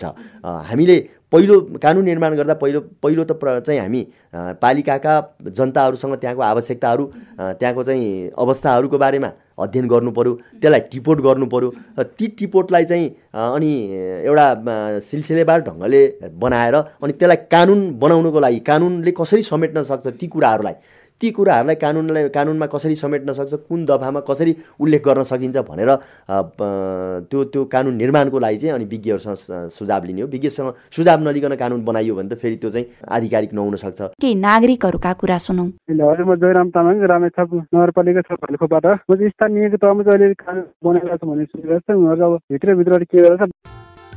[0.44, 0.98] हामीले
[1.32, 4.02] पहिलो कानुन निर्माण गर्दा पहिलो पहिलो त चाहिँ हामी
[4.62, 5.14] पालिकाका
[5.50, 7.06] जनताहरूसँग त्यहाँको आवश्यकताहरू
[7.60, 11.70] त्यहाँको चाहिँ अवस्थाहरूको बारेमा अध्ययन गर्नु पऱ्यो त्यसलाई टिपोट गर्नु पऱ्यो
[12.14, 13.72] ती टिपोटलाई चाहिँ अनि
[14.24, 14.46] एउटा
[15.02, 16.02] सिलसिलेबार ढङ्गले
[16.38, 20.76] बनाएर अनि त्यसलाई कानुन बनाउनुको लागि कानुनले कसरी समेट्न सक्छ ती कुराहरूलाई
[21.24, 25.90] ती कुराहरूलाई कानुनलाई कानुनमा कसरी समेट्न सक्छ कुन दफामा कसरी उल्लेख गर्न सकिन्छ भनेर
[27.32, 31.84] त्यो त्यो कानुन निर्माणको लागि चाहिँ अनि विज्ञहरूसँग सुझाव लिने हो। विज्ञसँग सुझाव नलिकन कानुन
[31.86, 36.36] बनाइयो भने त फेरि त्यो चाहिँ आधिकारिक नहुन सक्छ। केही नागरिकहरूका कुरा सुनौ। हजुर म
[36.44, 41.30] जयराम तामाङ रामेछाप नगरपालिका छ भालुखोबाट म चाहिँ स्थानीय तहमा चाहिँ अलिअलि कानुन बनाइरहेको छ
[41.32, 43.48] भन्ने सुनिरहेको छ। उनीहरू अब भित्रभित्र के गरेर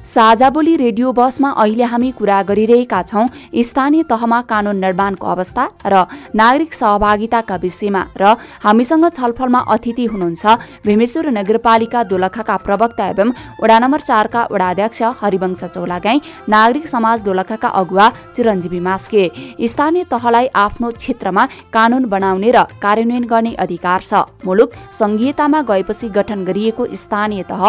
[0.06, 3.26] साझा बोली रेडियो बसमा अहिले हामी कुरा गरिरहेका छौँ
[3.60, 10.46] स्थानीय तहमा कानुन निर्माणको अवस्था र नागरिक सहभागिताका विषयमा र हामीसँग छलफलमा अतिथि हुनुहुन्छ
[10.86, 18.06] भीमेश्वर नगरपालिका दोलखाका प्रवक्ता एवं वडा नम्बर चारका वडाध्यक्ष हरिवंश चौलागाई नागरिक समाज दोलखाका अगुवा
[18.36, 19.24] चिरञ्जीवी मास्के।
[19.66, 26.44] स्थानीय तहलाई आफ्नो क्षेत्रमा कानुन बनाउने र कार्यान्वयन गर्ने अधिकार छ। मुलुक संघीयतामा गएपछि गठन
[26.44, 27.64] गरिएको स्थानीय तह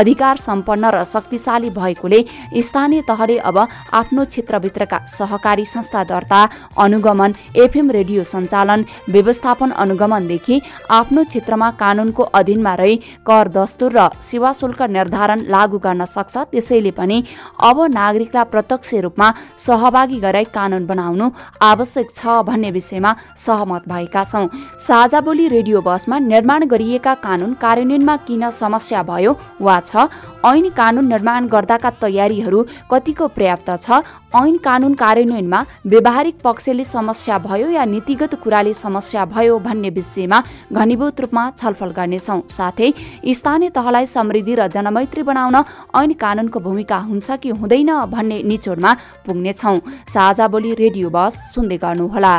[0.00, 2.24] अधिकार सम्पन्न र शक्तिशाली भएकोले
[2.62, 3.58] स्थानीय तहले अब
[3.92, 6.40] आफ्नो क्षेत्रभित्रका सहकारी संस्था दर्ता
[6.78, 14.52] अनुगमन एफएम रेडियो सञ्चालन व्यवस्थापन अनुगमनदेखि आफ्नो क्षेत्रमा कानुनको अधीनमा रही कर दस्तुर र सेवा
[14.52, 17.22] शुल्क निर्धारण लागू गर्न सक्छ। त्यसैले पनि
[17.60, 21.30] अब नागरिकलाई प्रत्यक्ष रूपमा सहभागी गराई कानुन बनाउनु
[21.62, 28.16] आवश्यक छ भन्ने विषयमा सहमत भएका छौँ। साझा बोली रेडियो बसमा निर्माण गरिएका कानुन कार्यान्वयनमा
[28.26, 30.08] किन समस्या भयो वा छ?
[30.44, 34.04] ऐन कानुन निर्माण गर्दा दर्ताका तयारीहरू कतिको पर्याप्त छ?
[34.34, 40.38] ऐन कानुन कार्यान्वयनमा व्यावहारिक पक्षले समस्या भयो या नीतिगत कुराले समस्या भयो भन्ने विषयमा
[40.72, 42.92] घनीभूत रूपमा छलफल गर्नेछौँ। साथै
[43.28, 45.56] स्थानीय तहलाई समृद्धि र जनमैत्री बनाउन
[45.96, 48.92] ऐन कानुनको भूमिका हुन्छ कि हुँदैन भन्ने निचोडमा
[49.26, 52.34] पुग्नेछौँ। साझा बोली रेडियो बस सुन्दै गर्नुहोला।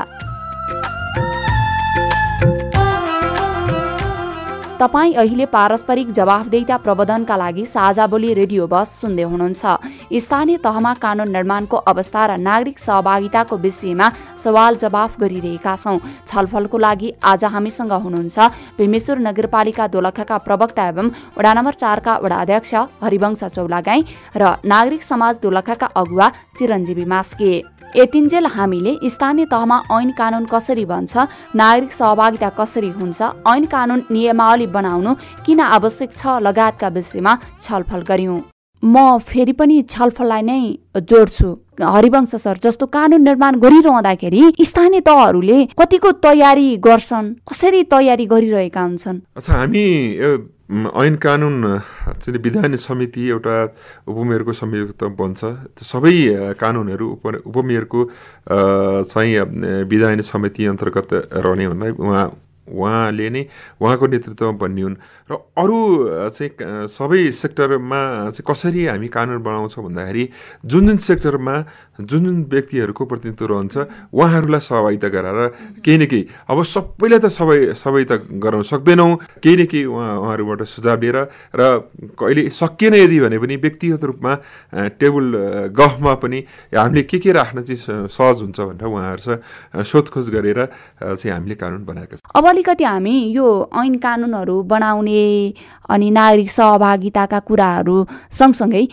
[4.74, 9.64] तपाईँ अहिले पारस्परिक जवाफदेहिता प्रबन्धनका लागि साझा बोली रेडियो बस सुन्दै हुनुहुन्छ।
[10.18, 17.14] स्थानीय तहमा कानुन निर्माणको अवस्था र नागरिक सहभागिताको विषयमा सवाल जवाफ गरिरहेका छौँ। छलफलको लागि
[17.24, 18.38] आज हामीसँग हुनुहुन्छ
[18.78, 24.02] भीमेश्वर नगरपालिका दोलखाका प्रवक्ता एवं वडा नम्बर चारका वडा अध्यक्ष हरिवंश चौलागाई
[24.36, 27.54] र नागरिक समाज दोलखाका अगुवा चिरञ्जीवी मास्के।
[27.96, 34.68] यतिन्जेल हामीले स्थानीय तहमा ऐन कानुन कसरी बन्छ नागरिक सहभागिता कसरी हुन्छ ऐन कानुन नियमावली
[34.78, 35.14] बनाउनु
[35.46, 38.40] किन आवश्यक छ लगायतका विषयमा छलफल गर्यौं
[38.84, 38.96] म
[39.28, 40.62] फेरि पनि छलफललाई नै
[41.10, 41.50] जोड्छु।
[41.82, 47.34] हरिवंश सर जस्तो कानुन निर्माण गरिरहँदाखेरि स्थानीय तहहरूले कतिको तयारी गर्छन्?
[47.50, 49.20] कसरी तयारी गरिरहेका हुन्छन्?
[49.38, 49.86] अच्छा हामी
[50.74, 51.56] ऐन कानुन
[52.24, 53.56] चाहिँ विधान समिति एउटा
[54.08, 55.42] उपमेयरको संयुक्त बन्छ।
[55.84, 56.16] सबै
[56.60, 58.00] कानुनहरू उप उपमेयरको
[59.04, 59.40] चाहिँ
[59.86, 62.26] विधान समिति अन्तर्गत रहने भन्दा उहाँ
[62.64, 63.44] उहाँले नै
[63.82, 64.96] उहाँको नेतृत्वमा बन्ने हुन्।
[65.28, 65.80] र अरू
[66.32, 68.00] चाहिँ सबै सेक्टरमा
[68.32, 70.24] चाहिँ कसरी हामी कानुन बनाउँछौँ भन्दाखेरि
[70.64, 71.56] जुन जुन सेक्टरमा
[72.02, 73.76] जुन जुन व्यक्तिहरूको प्रतिनिधित्व रहन्छ
[74.12, 75.40] उहाँहरूलाई सहभागिता गराएर
[75.84, 79.12] केही न केही अब सबैलाई त सबै सबै त गराउन सक्दैनौँ।
[79.44, 81.18] केही न केही उहाँ उहाँहरूबाट सुझाव लिएर
[81.54, 81.62] र
[82.16, 84.34] कहिले सकिएन यदि भने पनि व्यक्तिगत रूपमा
[85.00, 85.26] टेबल
[85.76, 86.40] गफमा पनि
[86.74, 90.60] हामीले के के राख्न चाहिँ सहज हुन्छ भनेर उहाँहरूसँग सोधखोज गरेर
[91.00, 95.22] चाहिँ हामीले कानुन बनाएका छौँ। अलिकति हामी यो ऐन कानुनहरू बनाउने
[95.90, 97.98] अनि नागरिक सहभागिताका कुराहरू
[98.32, 98.84] सँगसँगै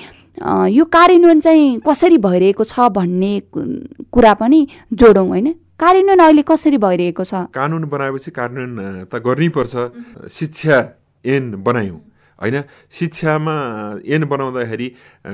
[0.73, 4.61] यो कार्यान्वयन चाहिँ कसरी भइरहेको छ भन्ने कुरा पनि
[4.93, 5.49] जोडौँ होइन?
[5.77, 7.35] कार्यान्वयन अहिले कसरी भइरहेको छ?
[7.53, 9.75] कानुन बनाएपछि कार्यान्वयन त गर्नैपर्छ।
[10.33, 10.77] शिक्षा
[11.25, 12.01] ऐन बनायौँ।
[12.41, 12.63] होइन?
[12.91, 13.55] शिक्षामा
[14.05, 14.87] ऐन बनाउँदाखेरि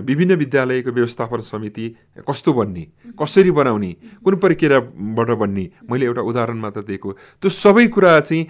[0.07, 1.87] विभिन्न विद्यालयको व्यवस्थापन समिति
[2.29, 2.85] कस्तो बन्ने?
[3.21, 3.92] कसरी बनाउने?
[4.25, 5.64] कुन प्रक्रियाबाट बन्ने?
[5.90, 8.45] मैले एउटा उदाहरण मात्र दिएको। त्यो सबै कुरा चाहिँ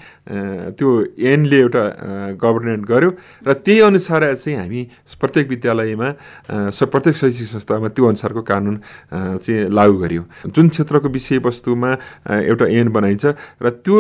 [0.73, 0.88] त्यो
[1.21, 1.83] ऐनले एउटा
[2.40, 3.11] गभर्नेन्ट गर्यो
[3.47, 4.83] र त्यही अनुसार चाहिँ हामी
[5.21, 6.09] प्रत्येक विद्यालयमा
[6.87, 8.77] प्रत्येक शैक्षिक संस्थामा त्यो अनुसारको कानुन
[9.12, 11.90] चाहिँ लागू गर्यो। जुन क्षेत्रको विषयवस्तुमा
[12.31, 13.25] एउटा ऐन बनाइन्छ
[13.62, 13.97] र त्यो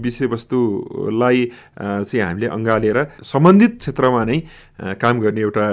[0.00, 1.44] विषयवस्तुलाई
[1.78, 4.38] चाहिँ हामीले अँगालेर सम्बन्धित क्षेत्रमा नै
[5.02, 5.64] काम गर्ने एउटा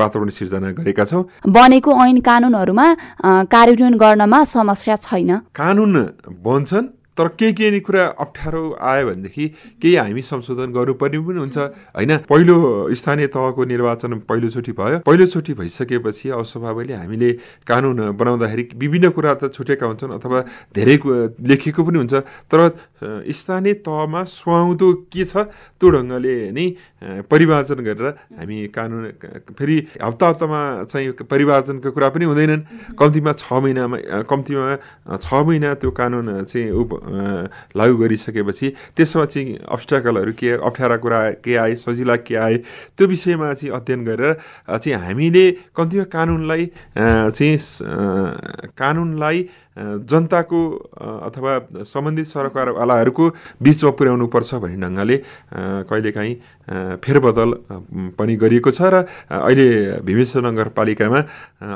[0.00, 2.86] वातावरण सिर्जना गरेका छौँ। बनेको ऐन कानुनहरूमा
[3.52, 5.94] कार्यान्वयन गर्नमा समस्या छैन। कानुन
[6.40, 6.86] बन्छन्
[7.18, 9.44] तर केही केही कुरा अप्ठ्यारो आयो भनेदेखि
[9.82, 11.58] केही हामी संशोधन गर्नुपर्ने पनि हुन्छ।
[11.96, 12.56] होइन पहिलो
[12.92, 17.30] स्थानीय तहको निर्वाचन पहिलोचोटि भयो। पहिलोचोटि भइसकेपछि अस्वभावले हामीले
[17.64, 20.38] कानुन बनाउँदाखेरि विभिन्न कुरा त छुटेका हुन्छन् अथवा
[20.76, 20.96] धेरै
[21.40, 22.14] लेखिएको पनि हुन्छ।
[22.52, 22.60] तर
[23.32, 25.48] स्थानीय तहमा सुहाउँदो के छ
[25.80, 26.66] त्यो ढङ्गले नै
[27.28, 29.04] परिवार्जन गरेर हामी कानुन
[29.56, 32.62] फेरि हप्ता हप्तामा चाहिँ परिवार्जनको कुरा पनि हुँदैनन्।
[32.96, 33.96] कम्तीमा छ महिनामा
[34.28, 34.64] कम्तीमा
[35.16, 41.56] छ महिना त्यो कानुन चाहिँ उप लागु गरिसकेपछि त्यसमा चाहिँ अब्स्ट्याकलहरू के अप्ठ्यारा कुरा के
[41.56, 42.56] आए सजिला के आए
[42.92, 44.32] त्यो विषयमा चाहिँ अध्ययन गरेर
[44.68, 46.66] चाहिँ हामीले कम्तीमा कानुनलाई
[46.96, 47.58] चाहिँ
[48.74, 50.58] कानुनलाई जनताको
[50.96, 51.52] अथवा
[51.84, 53.24] सम्बन्धित सरकारवालाहरूको
[53.60, 55.16] बिचमा पुर्याउनु पर्छ भन्ने ढङ्गले
[55.84, 56.34] कहिलेकाहीँ
[56.98, 57.52] फेरबदल
[58.16, 61.20] पनि गरिएको छ र अहिले भीमेश्वर नगरपालिकामा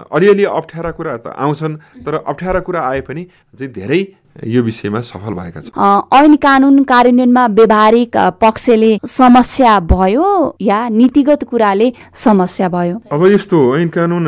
[0.09, 4.01] अलिअलि अप्ठ्यारा कुरा त आउँछन् तर अप्ठ्यारा कुरा आए पनि चाहिँ धेरै
[4.37, 5.75] यो विषयमा सफल भएका छन्।
[6.15, 13.01] ऐन कानुन कार्यान्वयनमा व्यवहारिक पक्षले समस्या भयो या नीतिगत कुराले समस्या भयो?
[13.13, 14.27] अब यस्तो ऐन कानुन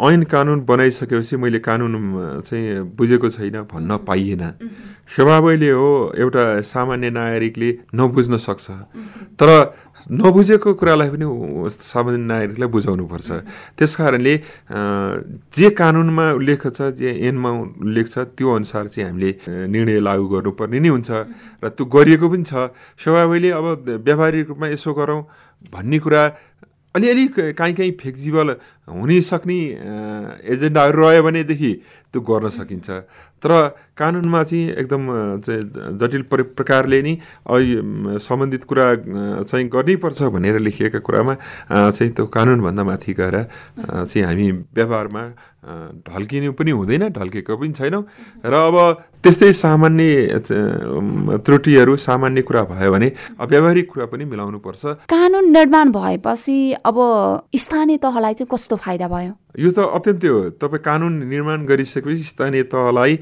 [0.00, 1.92] ऐन कानुन बनाइसकेपछि मैले कानुन
[2.46, 4.42] चाहिँ बुझेको छैन भन्न पाइएन।
[5.10, 8.70] स्वभावैले हो एउटा सामान्य नागरिकले नबुझ्न सक्छ।
[9.40, 9.48] तर
[10.04, 11.24] नबुझेको कुरालाई पनि
[11.72, 13.28] सामान्य नागरिकलाई बुझाउनुपर्छ।
[13.78, 14.34] त्यस कारणले
[15.56, 19.30] जे कानुनमा उल्लेख छ जे ऐनमा उल्लेख छ त्यो अनुसार चाहिँ हामीले
[19.72, 21.10] निर्णय लागू गर्नुपर्ने नै हुन्छ
[21.64, 22.68] र त्यो गरिएको पनि छ।
[23.00, 23.66] स्वभावैले अब
[24.04, 25.20] व्यावहारिक रूपमा यसो गरौँ
[25.72, 26.22] भन्ने कुरा
[26.94, 27.24] अलिअलि
[27.56, 28.48] काहीँ काहीँ फ्लेक्जिबल
[28.86, 29.58] हुनै सक्ने
[30.52, 31.72] एजेन्डाहरू रह्यो भनेदेखि
[32.14, 32.88] त्यो गर्न सकिन्छ।
[33.42, 33.52] तर
[33.98, 35.02] कानुनमा चाहिँ एकदम
[35.44, 35.62] चाहिँ
[36.00, 37.14] जटिल प्रकारले नै
[38.18, 38.86] सम्बन्धित कुरा
[39.44, 41.34] चाहिँ गर्नैपर्छ भनेर लेखिएका कुरामा
[41.90, 43.36] चाहिँ त्यो कानुनभन्दा माथि गएर
[44.06, 45.22] चाहिँ हामी व्यवहारमा
[46.08, 48.02] ढल्किनु पनि हुँदैन ढल्केको पनि छैनौँ।
[48.44, 48.76] र अब
[49.24, 50.40] त्यस्तै सामान्य
[51.44, 53.08] त्रुटिहरू सामान्य कुरा भयो भने
[53.40, 56.96] व्यावहारिक कुरा पनि मिलाउनु पर्छ। कानुन निर्माण भएपछि अब
[57.56, 59.32] स्थानीय तहलाई चाहिँ कस्तो फाइदा भयो?
[59.56, 61.64] यो त अत्यन्तै हो। तपाईँ कानुन निर्माण
[62.04, 63.18] गरिसकेपछि स्थानीय तहलाई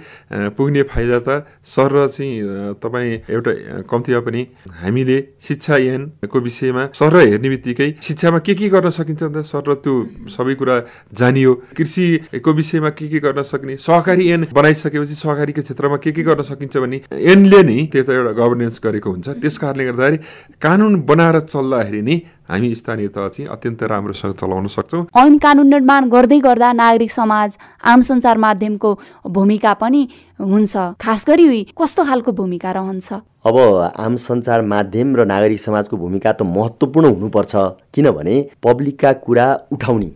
[0.57, 3.53] पुग्ने फाइदा त सर चाहिँ तपाईँ एउटा
[3.87, 4.47] कम्तीमा पनि
[4.83, 9.95] हामीले शिक्षा ऐनको विषयमा सर हेर्ने बित्तिकै शिक्षामा के के गर्न सकिन्छ भन्दा सर त्यो
[10.29, 10.77] सबै कुरा
[11.15, 16.43] जानियो। कृषिको विषयमा के के गर्न सक्ने सहकारी ऐन बनाइसकेपछि सहकारीको क्षेत्रमा के के गर्न
[16.43, 20.19] सकिन्छ भने ऐनले नै त्यो त एउटा गभर्नेन्स गरेको हुन्छ। त्यस कारणले गर्दाखेरि
[20.63, 22.17] कानुन बनाएर चल्दाखेरि नै
[22.49, 27.59] हामी स्थानीय तह चाहिँ अत्यन्त राम्रोसँग चलाउन सक्छौँ। ऐन कानुन निर्माण गर्दै गर्दा नागरिक समाज
[27.85, 28.91] आम सञ्चार माध्यमको
[29.31, 30.03] भूमिका पनि
[30.41, 33.13] हुन्छ। खास गरी कस्तो खालको भूमिका रहन्छ?
[33.47, 33.57] अब
[33.97, 37.55] आम सञ्चार माध्यम र नागरिक समाजको भूमिका त महत्त्वपूर्ण हुनुपर्छ
[37.95, 40.11] किनभने पब्लिकका कुरा उठाउने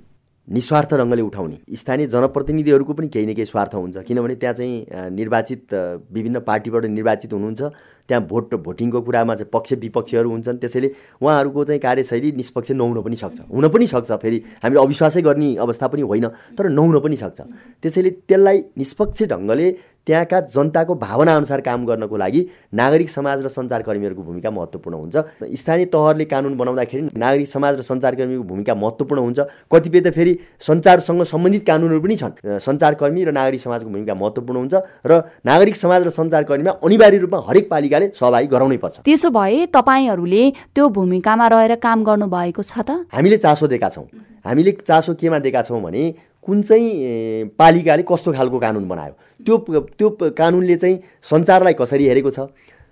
[0.49, 5.75] निस्वार्थ ढङ्गले उठाउने स्थानीय जनप्रतिनिधिहरूको पनि केही न केही स्वार्थ हुन्छ। किनभने त्यहाँ चाहिँ निर्वाचित
[6.15, 7.63] विभिन्न पार्टीबाट निर्वाचित हुनुहुन्छ।
[8.09, 10.91] त्यहाँ भोट भोटिङको कुरामा चाहिँ पक्ष विपक्षीहरू हुन्छन् त्यसैले
[11.23, 15.87] उहाँहरूको चाहिँ कार्यशैली निष्पक्ष नहुन पनि सक्छ। हुन पनि सक्छ फेरि हामीले अविश्वासै गर्ने अवस्था
[15.87, 16.27] पनि होइन
[16.59, 17.41] तर नहुन पनि सक्छ।
[17.83, 19.69] त्यसैले त्यसलाई निष्पक्ष ढङ्गले
[20.07, 22.41] त्यहाँका जनताको भावना अनुसार काम गर्नको लागि
[22.75, 25.17] नागरिक समाज र सञ्चारकर्मीहरूको भूमिका महत्त्वपूर्ण हुन्छ।
[25.53, 31.23] स्थानीय तहहरूले कानुन बनाउँदाखेरि नागरिक समाज र सञ्चारकर्मीको भूमिका महत्त्वपूर्ण हुन्छ। कतिपय त फेरि सञ्चारसँग
[31.25, 34.75] सम्बन्धित कानुनहरू पनि छन्। सञ्चारकर्मी र नागरिक समाजको भूमिका महत्त्वपूर्ण हुन्छ
[35.07, 40.45] र नागरिक समाज र सञ्चारकर्मीमा अनिवार्य रूपमा हरेक पालिकाले सहभागी गराउनै पर्छ। त्यसो भए तपाईँहरूले
[40.75, 43.11] त्यो भूमिकामा रहेर काम गर्नु भएको छ त?
[43.11, 44.07] हामीले चासो दिएका छौँ।
[44.47, 46.03] हामीले चासो केमा दिएका छौँ भने
[46.47, 49.13] कुन चाहिँ पालिकाले कस्तो खालको कानुन बनायो?
[49.47, 49.57] त्यो
[49.99, 50.99] त्यो कानुनले चाहिँ
[51.31, 52.49] सञ्चारलाई कसरी हेरेको छ?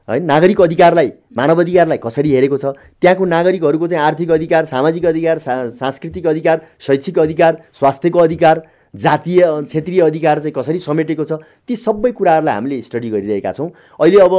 [0.09, 2.65] है नागरिक अधिकारलाई मानव अधिकारलाई कसरी हेरेको छ?
[3.01, 8.63] त्यहाँको नागरिकहरूको चाहिँ आर्थिक अधिकार सामाजिक अधिकार सांस्कृतिक अधिकार शैक्षिक अधिकार स्वास्थ्यको अधिकार
[8.95, 11.33] जातीय क्षेत्रीय अधिकार चाहिँ कसरी समेटेको छ?
[11.69, 14.35] ती सबै कुराहरूलाई हामीले स्टडी गरिरहेका छौँ। अहिले अब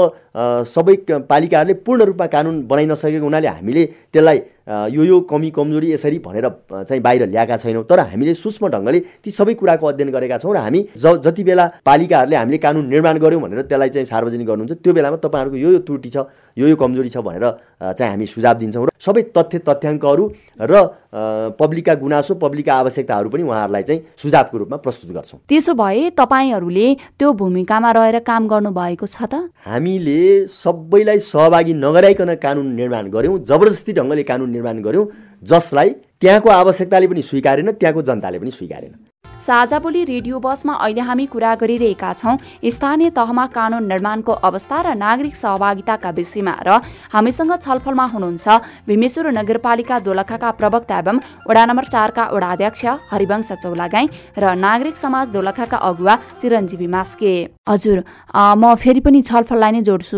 [0.69, 0.95] सबै
[1.29, 6.47] पालिकाहरूले पूर्ण रूपमा कानुन बनाइ नसकेको हुनाले हामीले त्यसलाई यो यो कमी कमजोरी यसरी भनेर
[6.71, 10.57] चाहिँ बाहिर ल्याएका छैनौँ। तर हामीले सूक्ष्म ढङ्गले ती सबै कुराको अध्ययन गरेका छौँ र
[10.57, 14.93] हामी ज जति बेला पालिकाहरूले हामीले कानुन निर्माण गऱ्यौँ भनेर त्यसलाई चाहिँ सार्वजनिक गर्नुहुन्छ त्यो
[14.93, 16.17] बेलामा तपाईँहरूको यो यो त्रुटि छ
[16.57, 17.45] यो यो कमजोरी छ भनेर
[17.93, 20.23] चाहिँ हामी सुझाव दिन्छौँ र सबै तथ्य तथ्याङ्कहरू
[20.59, 20.73] र
[21.15, 26.87] पब्लिकका गुनासो पब्लिकका आवश्यकताहरू पनि उहाँहरूलाई चाहिँ सुझावको रूपमा प्रस्तुत गर्छौँ। त्यसो भए तपाईँहरूले
[27.19, 29.47] त्यो भूमिकामा रहेर काम गर्नुभएको छ त?
[29.63, 35.05] हामीले सबैलाई सहभागी नगराइकन कानुन निर्माण गऱ्यौँ जबरजस्ती ढङ्गले कानुन निर्माण गऱ्यौँ।
[35.43, 35.89] जसलाई
[36.21, 38.93] त्यहाँको आवश्यकताले पनि स्वीकारेन त्यहाँको जनताले पनि स्वीकारेन।
[39.25, 44.93] साझा बोली रेडियो बसमा अहिले हामी कुरा गरिरहेका छौँ। स्थानीय तहमा कानुन निर्माणको अवस्था र
[44.95, 46.79] नागरिक सहभागिताका विषयमा र
[47.11, 48.47] हामीसँग छलफलमा हुनुहुन्छ
[48.87, 51.19] भीमेश्वर नगरपालिका दोलखाका प्रवक्ता एवं
[51.49, 54.07] वडा नम्बर चारका वडाध्यक्ष हरिवंश चौलागाई
[54.39, 57.33] र नागरिक समाज दोलखाका अगुवा चिरञ्जीवी मास्के।
[57.67, 57.97] हजुर
[58.31, 60.17] म फेरि पनि छलफललाई नै जोड्छु।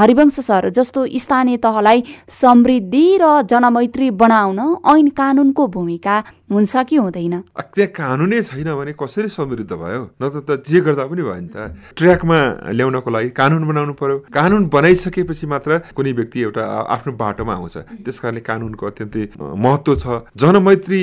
[0.00, 2.02] हरिवंश सर जस्तो स्थानीय तहलाई
[2.32, 4.60] समृद्धि र जनमैत्री बनाउन
[4.92, 6.22] ऐन कानुनको भूमिका
[6.52, 10.02] हुन्छ कि हुँदैन। त्यहाँ कानुनै छैन भने कसरी समृद्ध भयो?
[10.20, 11.56] न त जे गर्दा पनि भयो नि त।
[11.96, 12.38] ट्र्याकमा
[12.76, 18.18] ल्याउनको लागि कानुन बनाउनु पर्यो। कानुन बनाइसकेपछि मात्र कुनै व्यक्ति एउटा आफ्नो बाटोमा आउँछ। त्यस
[18.20, 20.04] कारणले कानुनको अत्यन्तै महत्त्व छ।
[20.36, 21.02] जनमैत्री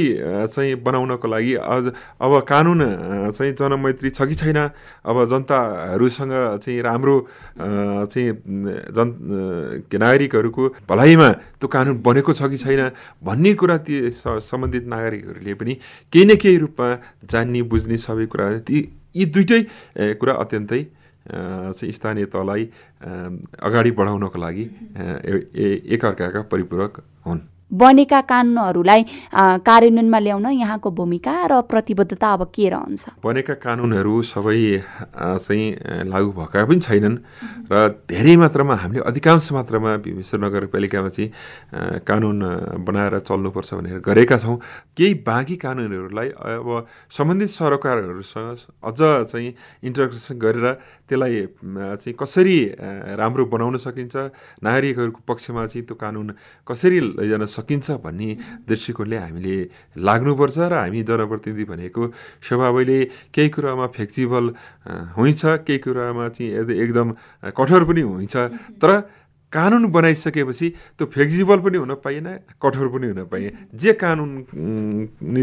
[0.53, 2.79] चाहिँ बनाउनको लागि अब कानुन
[3.33, 4.59] चाहिँ जनमैत्री छ कि छैन?
[5.01, 7.15] अब जनताहरूसँग चाहिँ राम्रो
[8.05, 8.29] चाहिँ
[8.93, 9.07] जन
[9.89, 12.91] नागरिकहरूको भलाइमा त्यो कानुन बनेको छ कि छैन?
[13.23, 15.73] भन्ने कुरा ती सम्बन्धित नागरिकहरू मान्छेहरूले पनि
[16.13, 16.87] केही न केही रूपमा
[17.31, 18.77] जान्ने बुझ्ने सबै कुरा ती
[19.15, 19.61] यी दुइटै
[20.19, 20.81] कुरा अत्यन्तै
[21.27, 22.63] चाहिँ स्थानीय तहलाई
[23.59, 24.65] अगाडि बढाउनको लागि
[25.93, 26.93] एकअर्काका परिपूरक
[27.25, 27.39] हुन्।
[27.71, 29.01] बनेका कानुनहरूलाई
[29.61, 33.21] कार्यान्वयनमा ल्याउन यहाँको भूमिका र प्रतिबद्धता अब के रहन्छ?
[33.21, 34.57] बनेका कानुनहरू सबै
[35.13, 37.17] चाहिँ लागू भएका पनि छैनन्
[37.69, 37.73] र
[38.09, 41.29] धेरै मात्रामा हामीले अधिकांश मात्रामा भीमेश्वर नगरपालिकामा चाहिँ
[42.09, 42.37] कानुन
[42.81, 44.57] बनाएर चल्नुपर्छ भनेर गरेका छौँ।
[44.97, 46.67] केही बाँकी कानुनहरूलाई अब
[47.11, 48.99] सम्बन्धित सरकारहरूसँग अझ
[49.29, 49.53] चाहिँ
[49.85, 50.67] इन्टरेक्सन गरेर
[51.09, 51.35] त्यसलाई
[51.95, 52.57] चाहिँ कसरी
[53.17, 54.15] राम्रो बनाउन सकिन्छ
[54.61, 56.27] नागरिकहरूको पक्षमा चाहिँ त्यो कानुन
[56.67, 58.29] कसरी लैजान सकिन्छ भन्ने
[58.65, 59.55] दृष्टिकोणले हामीले
[59.99, 62.01] लाग्नुपर्छ र हामी जनप्रतिनिधि भनेको
[62.39, 62.99] स्वभावैले
[63.33, 64.45] केही कुरामा फ्लेक्सिबल
[65.17, 67.07] हुन्छ केही कुरामा चाहिँ एकदम
[67.51, 68.35] कठोर पनि हुन्छ
[68.77, 68.91] तर
[69.53, 72.27] कानुन बनाइसकेपछि त्यो फ्लेक्जिबल पनि हुन पाइएन
[72.61, 74.29] कठोर पनि हुन पाइएन जे कानुन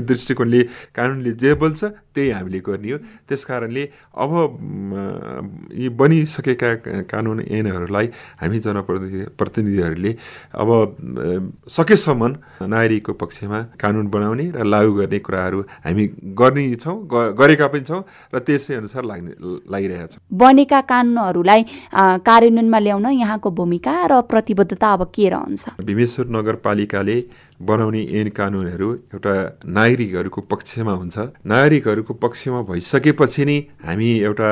[0.06, 0.62] दृष्टिकोणले
[0.94, 1.84] कानुनले जे बोल्छ
[2.16, 2.98] त्यही हामीले गर्ने हो।
[3.28, 3.84] त्यस कारणले
[4.16, 4.32] अब
[5.76, 6.70] यी बनिसकेका
[7.12, 8.06] कानुन ऐनहरूलाई
[8.40, 10.12] हामी जनप्रतिनिधि प्रतिनिधिहरूले
[10.56, 10.68] अब
[11.68, 12.22] सकेसम्म
[12.64, 16.04] नागरिकको पक्षमा कानुन बनाउने र लागू गर्ने कुराहरू हामी
[16.40, 16.96] गर्नेछौँ
[17.36, 18.02] गरेका पनि छौँ
[18.32, 19.32] र त्यसै अनुसार लाग्ने
[19.68, 21.60] लागिरहेका छौँ। बनेका कानुनहरूलाई
[22.28, 25.62] कार्यान्वयनमा ल्याउन यहाँको भूमिका र प्रतिबद्धता अब के रहन्छ?
[25.80, 27.16] भीमेश्वर नगरपालिकाले
[27.60, 29.32] बनाउने ऐन कानुनहरू एउटा
[29.64, 34.48] नागरिकहरूको पक्षमा हुन्छ। नागरिकहरूको पक्षमा भइसकेपछि नै हामी एउटा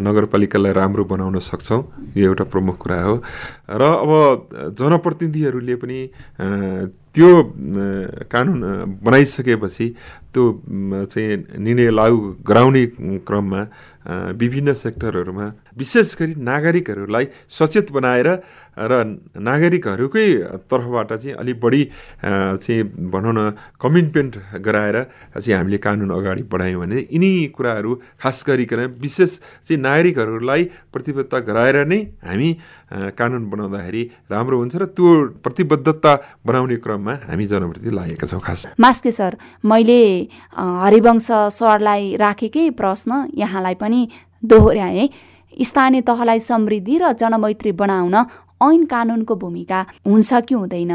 [0.00, 1.80] नगरपालिकालाई राम्रो बनाउन सक्छौँ।
[2.16, 3.14] यो एउटा प्रमुख कुरा हो।
[3.68, 4.10] र अब
[4.80, 5.98] जनप्रतिनिधिहरूले पनि
[7.14, 7.28] त्यो
[8.32, 8.58] कानुन
[9.04, 9.86] बनाइसकेपछि
[10.32, 10.42] त्यो
[11.12, 12.18] चाहिँ निर्णय लागू
[12.48, 12.84] गराउने
[13.28, 13.60] क्रममा
[14.08, 15.46] विभिन्न सेक्टरहरूमा
[15.78, 18.28] विशेष गरी नागरिकहरूलाई सचेत बनाएर
[18.80, 18.94] र
[19.36, 20.26] नागरिकहरूकै
[20.70, 21.82] तर्फबाट चाहिँ अलिक बढी
[22.22, 22.82] चाहिँ
[23.12, 23.50] भनौँ न
[23.82, 24.96] कमिटमेन्ट गराएर
[25.34, 31.76] चाहिँ हामीले कानुन अगाडि बढायौँ भने यिनी कुराहरू खास गरिकन विशेष चाहिँ नागरिकहरूलाई प्रतिबद्धता गराएर
[31.86, 32.50] नै हामी
[33.18, 35.08] कानुन बनाउँदाखेरि राम्रो हुन्छ र त्यो
[35.44, 36.12] प्रतिबद्धता
[36.46, 39.36] बनाउने क्रममा हामी जनप्रति लागेका छौँ खास। मास्के सर
[39.66, 40.00] मैले
[40.56, 41.28] हरिवंश
[41.58, 43.97] सरलाई राखेकै प्रश्न यहाँलाई पनि
[44.42, 45.08] दोहोऱ्याएँ।
[45.62, 48.14] स्थानीय तहलाई समृद्धि र जनमैत्री बनाउन
[48.62, 50.92] ऐन कानुनको भूमिका हुन्छ कि हुँदैन?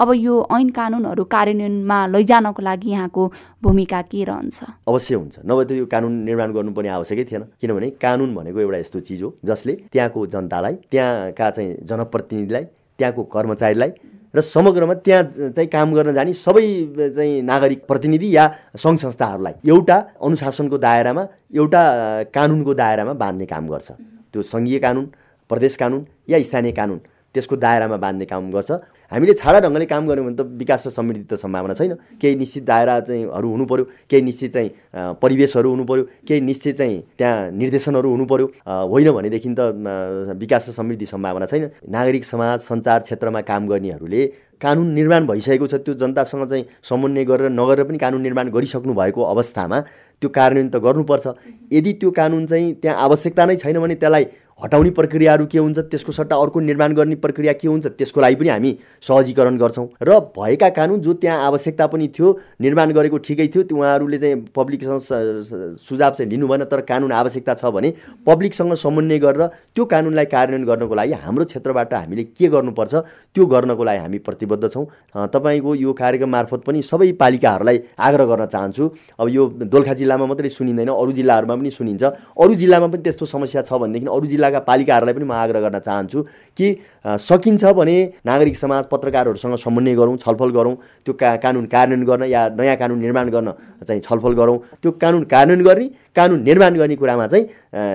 [0.00, 3.22] अब यो ऐन कानुनहरू कार्यान्वयनमा लैजानको लागि यहाँको
[3.62, 4.58] भूमिका के रहन्छ?
[4.88, 9.00] अवश्य हुन्छ। नभए त यो कानुन निर्माण गर्नुपर्ने आवश्यकै थिएन। किनभने कानुन भनेको एउटा यस्तो
[9.00, 12.64] चिज हो जसले त्यहाँको जनतालाई त्यहाँका चाहिँ जनप्रतिनिधिलाई
[12.98, 13.90] त्यहाँको कर्मचारीलाई
[14.34, 15.22] र समग्रमा त्यहाँ
[15.52, 16.64] चाहिँ काम गर्न जाने सबै
[17.16, 18.44] चाहिँ नागरिक प्रतिनिधि या
[18.76, 21.22] सङ्घ संस्थाहरूलाई एउटा अनुशासनको दायरामा
[21.54, 21.82] एउटा
[22.34, 23.88] कानुनको दायरामा बाँध्ने काम गर्छ।
[24.32, 25.06] त्यो सङ्घीय कानुन
[25.50, 27.00] प्रदेश कानुन या स्थानीय कानुन।
[27.34, 28.70] त्यसको दायरामा बाँध्ने काम गर्छ।
[29.12, 32.64] हामीले छाडा ढङ्गले काम गऱ्यौँ भने त विकास र समृद्धि त सम्भावना छैन। केही निश्चित
[32.64, 34.70] दायरा चाहिँ हरू हुनु पऱ्यो केही निश्चित चाहिँ
[35.22, 39.60] परिवेशहरू हुनु पऱ्यो केही निश्चित चाहिँ त्यहाँ निर्देशनहरू हुनु पऱ्यो होइन भनेदेखि त
[40.36, 44.22] विकास र समृद्धि सम्भावना छैन। नागरिक समाज सञ्चार क्षेत्रमा काम गर्नेहरूले
[44.62, 49.22] कानुन निर्माण भइसकेको छ त्यो जनतासँग चाहिँ समन्वय गरेर नगरेर पनि कानुन निर्माण गरिसक्नु भएको
[49.24, 49.80] अवस्थामा
[50.22, 51.26] त्यो कार्यान्वयन त गर्नुपर्छ।
[51.72, 54.26] यदि त्यो कानुन चाहिँ त्यहाँ आवश्यकता नै छैन भने त्यसलाई
[54.60, 58.48] हटाउने प्रक्रियाहरू के हुन्छ त्यसको सट्टा अर्को निर्माण गर्ने प्रक्रिया के हुन्छ त्यसको लागि पनि
[58.48, 58.70] हामी
[59.02, 62.28] सहजीकरण गर्छौँ। र भएका कानुन जो त्यहाँ आवश्यकता पनि थियो
[62.62, 65.00] निर्माण गरेको ठिकै थियो त्यो उहाँहरूले चाहिँ पब्लिकसँग
[65.82, 67.92] सुझाव चाहिँ लिनु भएन तर कानुन आवश्यकता छ भने
[68.26, 72.94] पब्लिकसँग समन्वय गरेर त्यो कानुनलाई कार्यान्वयन गर्नको लागि हाम्रो क्षेत्रबाट हामीले के गर्नुपर्छ
[73.34, 74.84] त्यो गर्नको लागि हामी प्रतिबद्ध छौँ
[75.32, 78.84] तपाईँको यो कार्यक्रम मार्फत पनि सबै पालिकाहरूलाई आग्रह गर्न चाहन्छु।
[79.16, 82.02] अब यो दोलखा जिल्लामा मात्रै सुनिँदैन अरू जिल्लाहरूमा पनि सुनिन्छ।
[82.36, 85.78] अरू जिल्लामा पनि त्यस्तो समस्या छ भनेदेखि अरू जिल्ला जिल्लाका पालिकाहरूलाई पनि म आग्रह गर्न
[85.78, 86.22] चाहन्छु
[86.58, 86.66] कि
[87.22, 87.96] सकिन्छ भने
[88.26, 90.74] नागरिक समाज पत्रकारहरूसँग समन्वय गरौँ छलफल गरौँ।
[91.06, 93.54] त्यो का कानुन कार्यान्वयन गर्न या नयाँ कानुन निर्माण गर्न
[93.86, 95.86] चाहिँ छलफल गरौँ। त्यो कानुन कार्यान्वयन गर्ने
[96.16, 97.46] कानुन निर्माण गर्ने कुरामा चाहिँ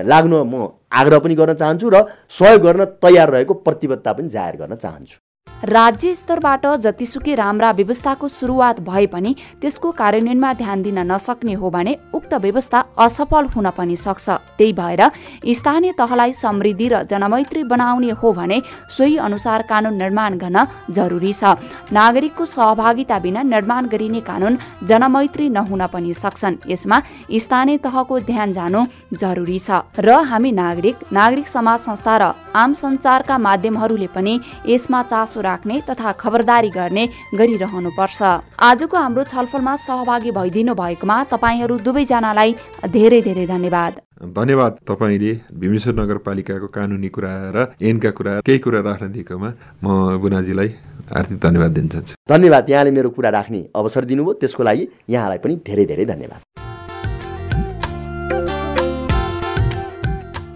[0.08, 4.76] लाग्न म आग्रह पनि गर्न चाहन्छु र सहयोग गर्न तयार रहेको प्रतिबद्धता पनि जाहेर गर्न
[4.76, 5.27] चाहन्छु।
[5.58, 11.96] राज्य स्तरबाट जतिसुकै राम्रा व्यवस्थाको सुरुवात भए पनि त्यसको कार्यान्वयनमा ध्यान दिन नसक्ने हो भने
[12.14, 15.02] उक्त व्यवस्था असफल हुन पनि सक्छ। त्यही भएर
[15.50, 18.62] स्थानीय तहलाई समृद्धि र जनमैत्री बनाउने हो भने
[18.98, 21.58] सोही अनुसार कानुन निर्माण गर्न जरुरी छ।
[21.92, 27.02] नागरिकको सहभागिता बिना निर्माण गरिने कानुन जनमैत्री नहुन पनि सक्छन्। यसमा
[27.34, 33.38] स्थानीय तहको ध्यान जानु जरुरी छ र हामी नागरिक नागरिक समाज संस्था र आम सञ्चारका
[33.40, 38.20] माध्यमहरूले पनि यसमा चासो राख्ने तथा खबरदारी गर्ने गरिरहनुपर्छ।
[38.62, 42.56] आजको हाम्रो छलफलमा सहभागी भइदिनु भएकोमा तपाईँहरू दुवैजनालाई
[42.92, 49.12] धेरै धेरै धन्यवाद। धन्यवाद तपाईँले भीमेश्वर नगरपालिकाको कानुनी कुरा र ऐनका कुरा केही कुरा राख्न
[49.14, 49.50] दिएकोमा
[49.84, 50.70] म बुनाजीलाई
[51.14, 55.56] हार्दिक धन्यवाद दिन चाहन्छु। धन्यवाद यहाँले मेरो कुरा राख्ने अवसर दिनुभयो त्यसको लागि यहाँलाई पनि
[55.68, 56.42] धेरै धेरै धन्यवाद।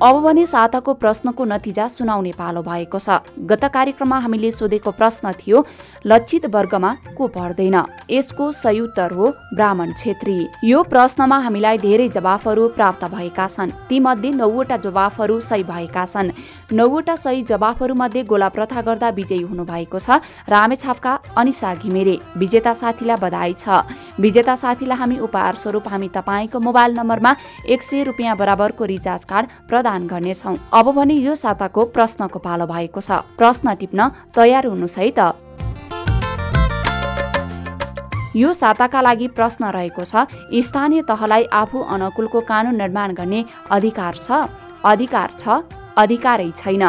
[0.01, 5.57] अब भने साताको प्रश्नको नतिजा सुनाउने पालो भएको छ। गत कार्यक्रममा हामीले सोधेको प्रश्न थियो
[6.05, 7.77] लक्षित वर्गमा को पर्दैन
[8.09, 14.31] यसको सही उत्तर हो ब्राह्मण छेत्री। यो प्रश्नमा हामीलाई धेरै जवाफहरू प्राप्त भएका छन्। तीमध्ये
[14.31, 16.31] नौवटा जवाफहरू सही भएका छन्।
[16.73, 20.17] नौवटा सही जवाफहरू मध्ये गोला प्रथा गर्दा विजयी हुनु भएको छ
[20.49, 23.85] रामेछापका अनिसा घिमिरे। विजेता साथीलाई बधाई छ।
[24.17, 27.35] विजेता साथीलाई हामी उपहार स्वरूप हामी तपाईँको मोबाइल नम्बरमा
[27.69, 33.01] एक सय रुपियाँ बराबरको रिचार्ज कार्ड प्रदान गर्नेछौ। अब भने यो साताको प्रश्नको पालो भएको
[33.01, 33.99] छ। प्रश्न टिप्न
[34.35, 35.19] तयार हुनुहोस् है त
[38.31, 40.23] यो साताका लागि प्रश्न रहेको छ
[40.63, 44.47] स्थानीय तहलाई आफू अनुकूलको कानुन निर्माण गर्ने अधिकार छ?
[44.85, 45.43] अधिकार छ
[45.97, 46.83] अधिकारै छैन।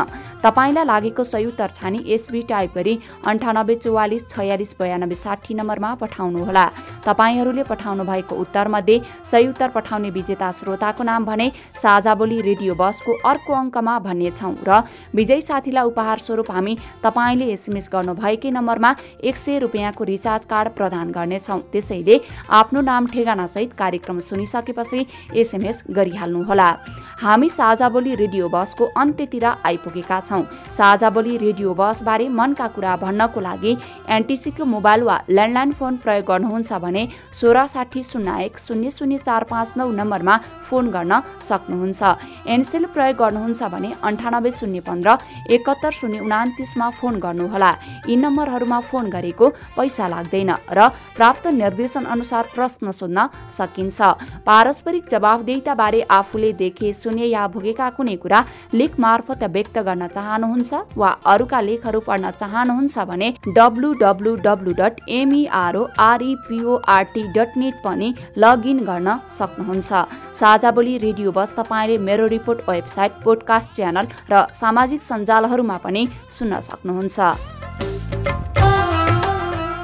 [0.44, 6.66] तपाईँलाई लागेको सही उत्तर छानी एसबी टाइप गरी अन्ठानब्बे चौवालिस छयालिस बयानब्बे साठी नम्बरमा पठाउनुहोला।
[7.06, 13.12] तपाईँहरूले पठाउनु भएको उत्तरमध्ये सही उत्तर पठाउने विजेता श्रोताको नाम भने साझा बोली रेडियो बसको
[13.24, 14.82] अर्को अङ्कमा भन्नेछौँ र
[15.14, 21.10] विजयी साथीलाई उपहार स्वरूप हामी तपाईँले एसएमएस गर्नुभएकै नम्बरमा एक सय रुपियाँको रिचार्ज कार्ड प्रदान
[21.12, 22.20] गर्नेछौँ। त्यसैले
[22.50, 26.68] आफ्नो नाम ठेगानासहित कार्यक्रम सुनिसकेपछि एसएमएस गरिहाल्नुहोला।
[27.22, 30.31] हामी साझा बोली रेडियो बसको अन्त्यतिर आइपुगेका छौँ।
[30.70, 33.76] साझा बोली रेडियो बसबारे मनका कुरा भन्नको लागि
[34.08, 37.02] एनटिसीको मोबाइल वा ल्यान्डलाइन फोन प्रयोग गर्नुहुन्छ भने
[37.40, 40.36] सोह्र साठी शून्य एक शून्य शून्य चार पाँच नौ नम्बरमा
[40.68, 42.02] फोन गर्न सक्नुहुन्छ।
[42.46, 45.16] एनसेल प्रयोग गर्नुहुन्छ भने अन्ठानब्बे शून्य पन्ध्र
[45.50, 47.70] एकहत्तर शून्य उनातिसमा फोन गर्नुहोला।
[48.08, 54.00] यी नम्बरहरूमा फोन गरेको पैसा लाग्दैन र प्राप्त निर्देशन अनुसार प्रश्न सोध्न सकिन्छ।
[54.46, 61.10] पारस्परिक जवाफदेहिताबारे आफूले देखे सुने या भोगेका कुनै कुरा लेख मार्फत व्यक्त गर्न चाहनुहुन्छ वा
[61.32, 68.08] अरूका लेखहरू पढ्न चाहनुहुन्छ भने W W W dot MEROREPORT dot net पनि
[68.44, 69.08] लगइन गर्न
[69.38, 69.90] सक्नुहुन्छ।
[70.40, 76.02] साझा बोली रेडियो बस तपाईँले मेरो रिपोर्ट वेबसाइट पोडकास्ट च्यानल र सामाजिक सञ्जालहरूमा पनि
[76.38, 77.18] सुन्न सक्नुहुन्छ।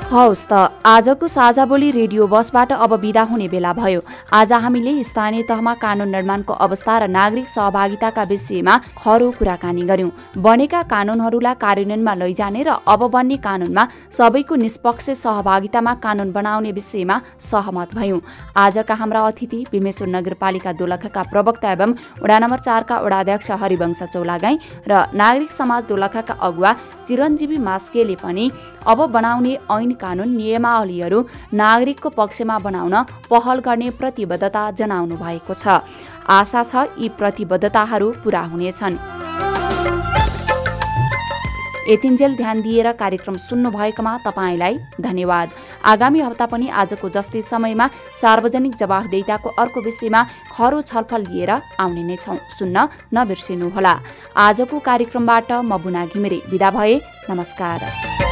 [0.08, 0.52] हौस् त।
[0.88, 4.00] आजको साझा बोली रेडियो बसबाट अब विदा हुने बेला भयो।
[4.32, 10.82] आज हामीले स्थानीय तहमा कानुन निर्माणको अवस्था र नागरिक सहभागिताका विषयमा खरो कुराकानी गर्यौं। बनेका
[10.88, 18.20] कानुनहरूलाई कार्यान्वयनमा लैजाने र अब बन्ने कानुनमा सबैको निष्पक्ष सहभागितामा कानुन बनाउने विषयमा सहमत भयौं।
[18.56, 21.94] आजका हाम्रा अतिथि भीमेश्वर नगरपालिका दोलखाका प्रवक्ता एवं
[22.24, 24.56] वडा नम्बर चारका वडाध्यक्ष हरिवंश चौलागाई
[24.88, 26.72] र नागरिक समाज दोलखाका अगुवा
[27.04, 28.50] चिरञ्जीवी मास्केले पनि
[28.88, 31.18] अब बनाउने ऐन कानुन नियमावलीहरू
[31.54, 32.94] नागरिकको पक्षमा बनाउन
[33.30, 35.82] पहल गर्ने प्रतिबद्धता जनाउनु भएको छ।
[36.30, 38.96] आशा छ यी प्रतिबद्धताहरू पूरा हुनेछन्।
[41.88, 45.48] यतिन्जेल ध्यान दिएर कार्यक्रम सुन्नु भएकोमा तपाईँलाई धन्यवाद।
[45.88, 50.20] आगामी हप्ता पनि आजको जस्तै समयमा सार्वजनिक जवाफदेताको अर्को विषयमा
[50.52, 53.94] खरो छलफल लिएर आउने नै छौँ। सुन्न नबिर्सिनुहोला।
[54.36, 58.27] आजको कार्यक्रमबाट म बुना घिमिरे विदा भए नमस्कार।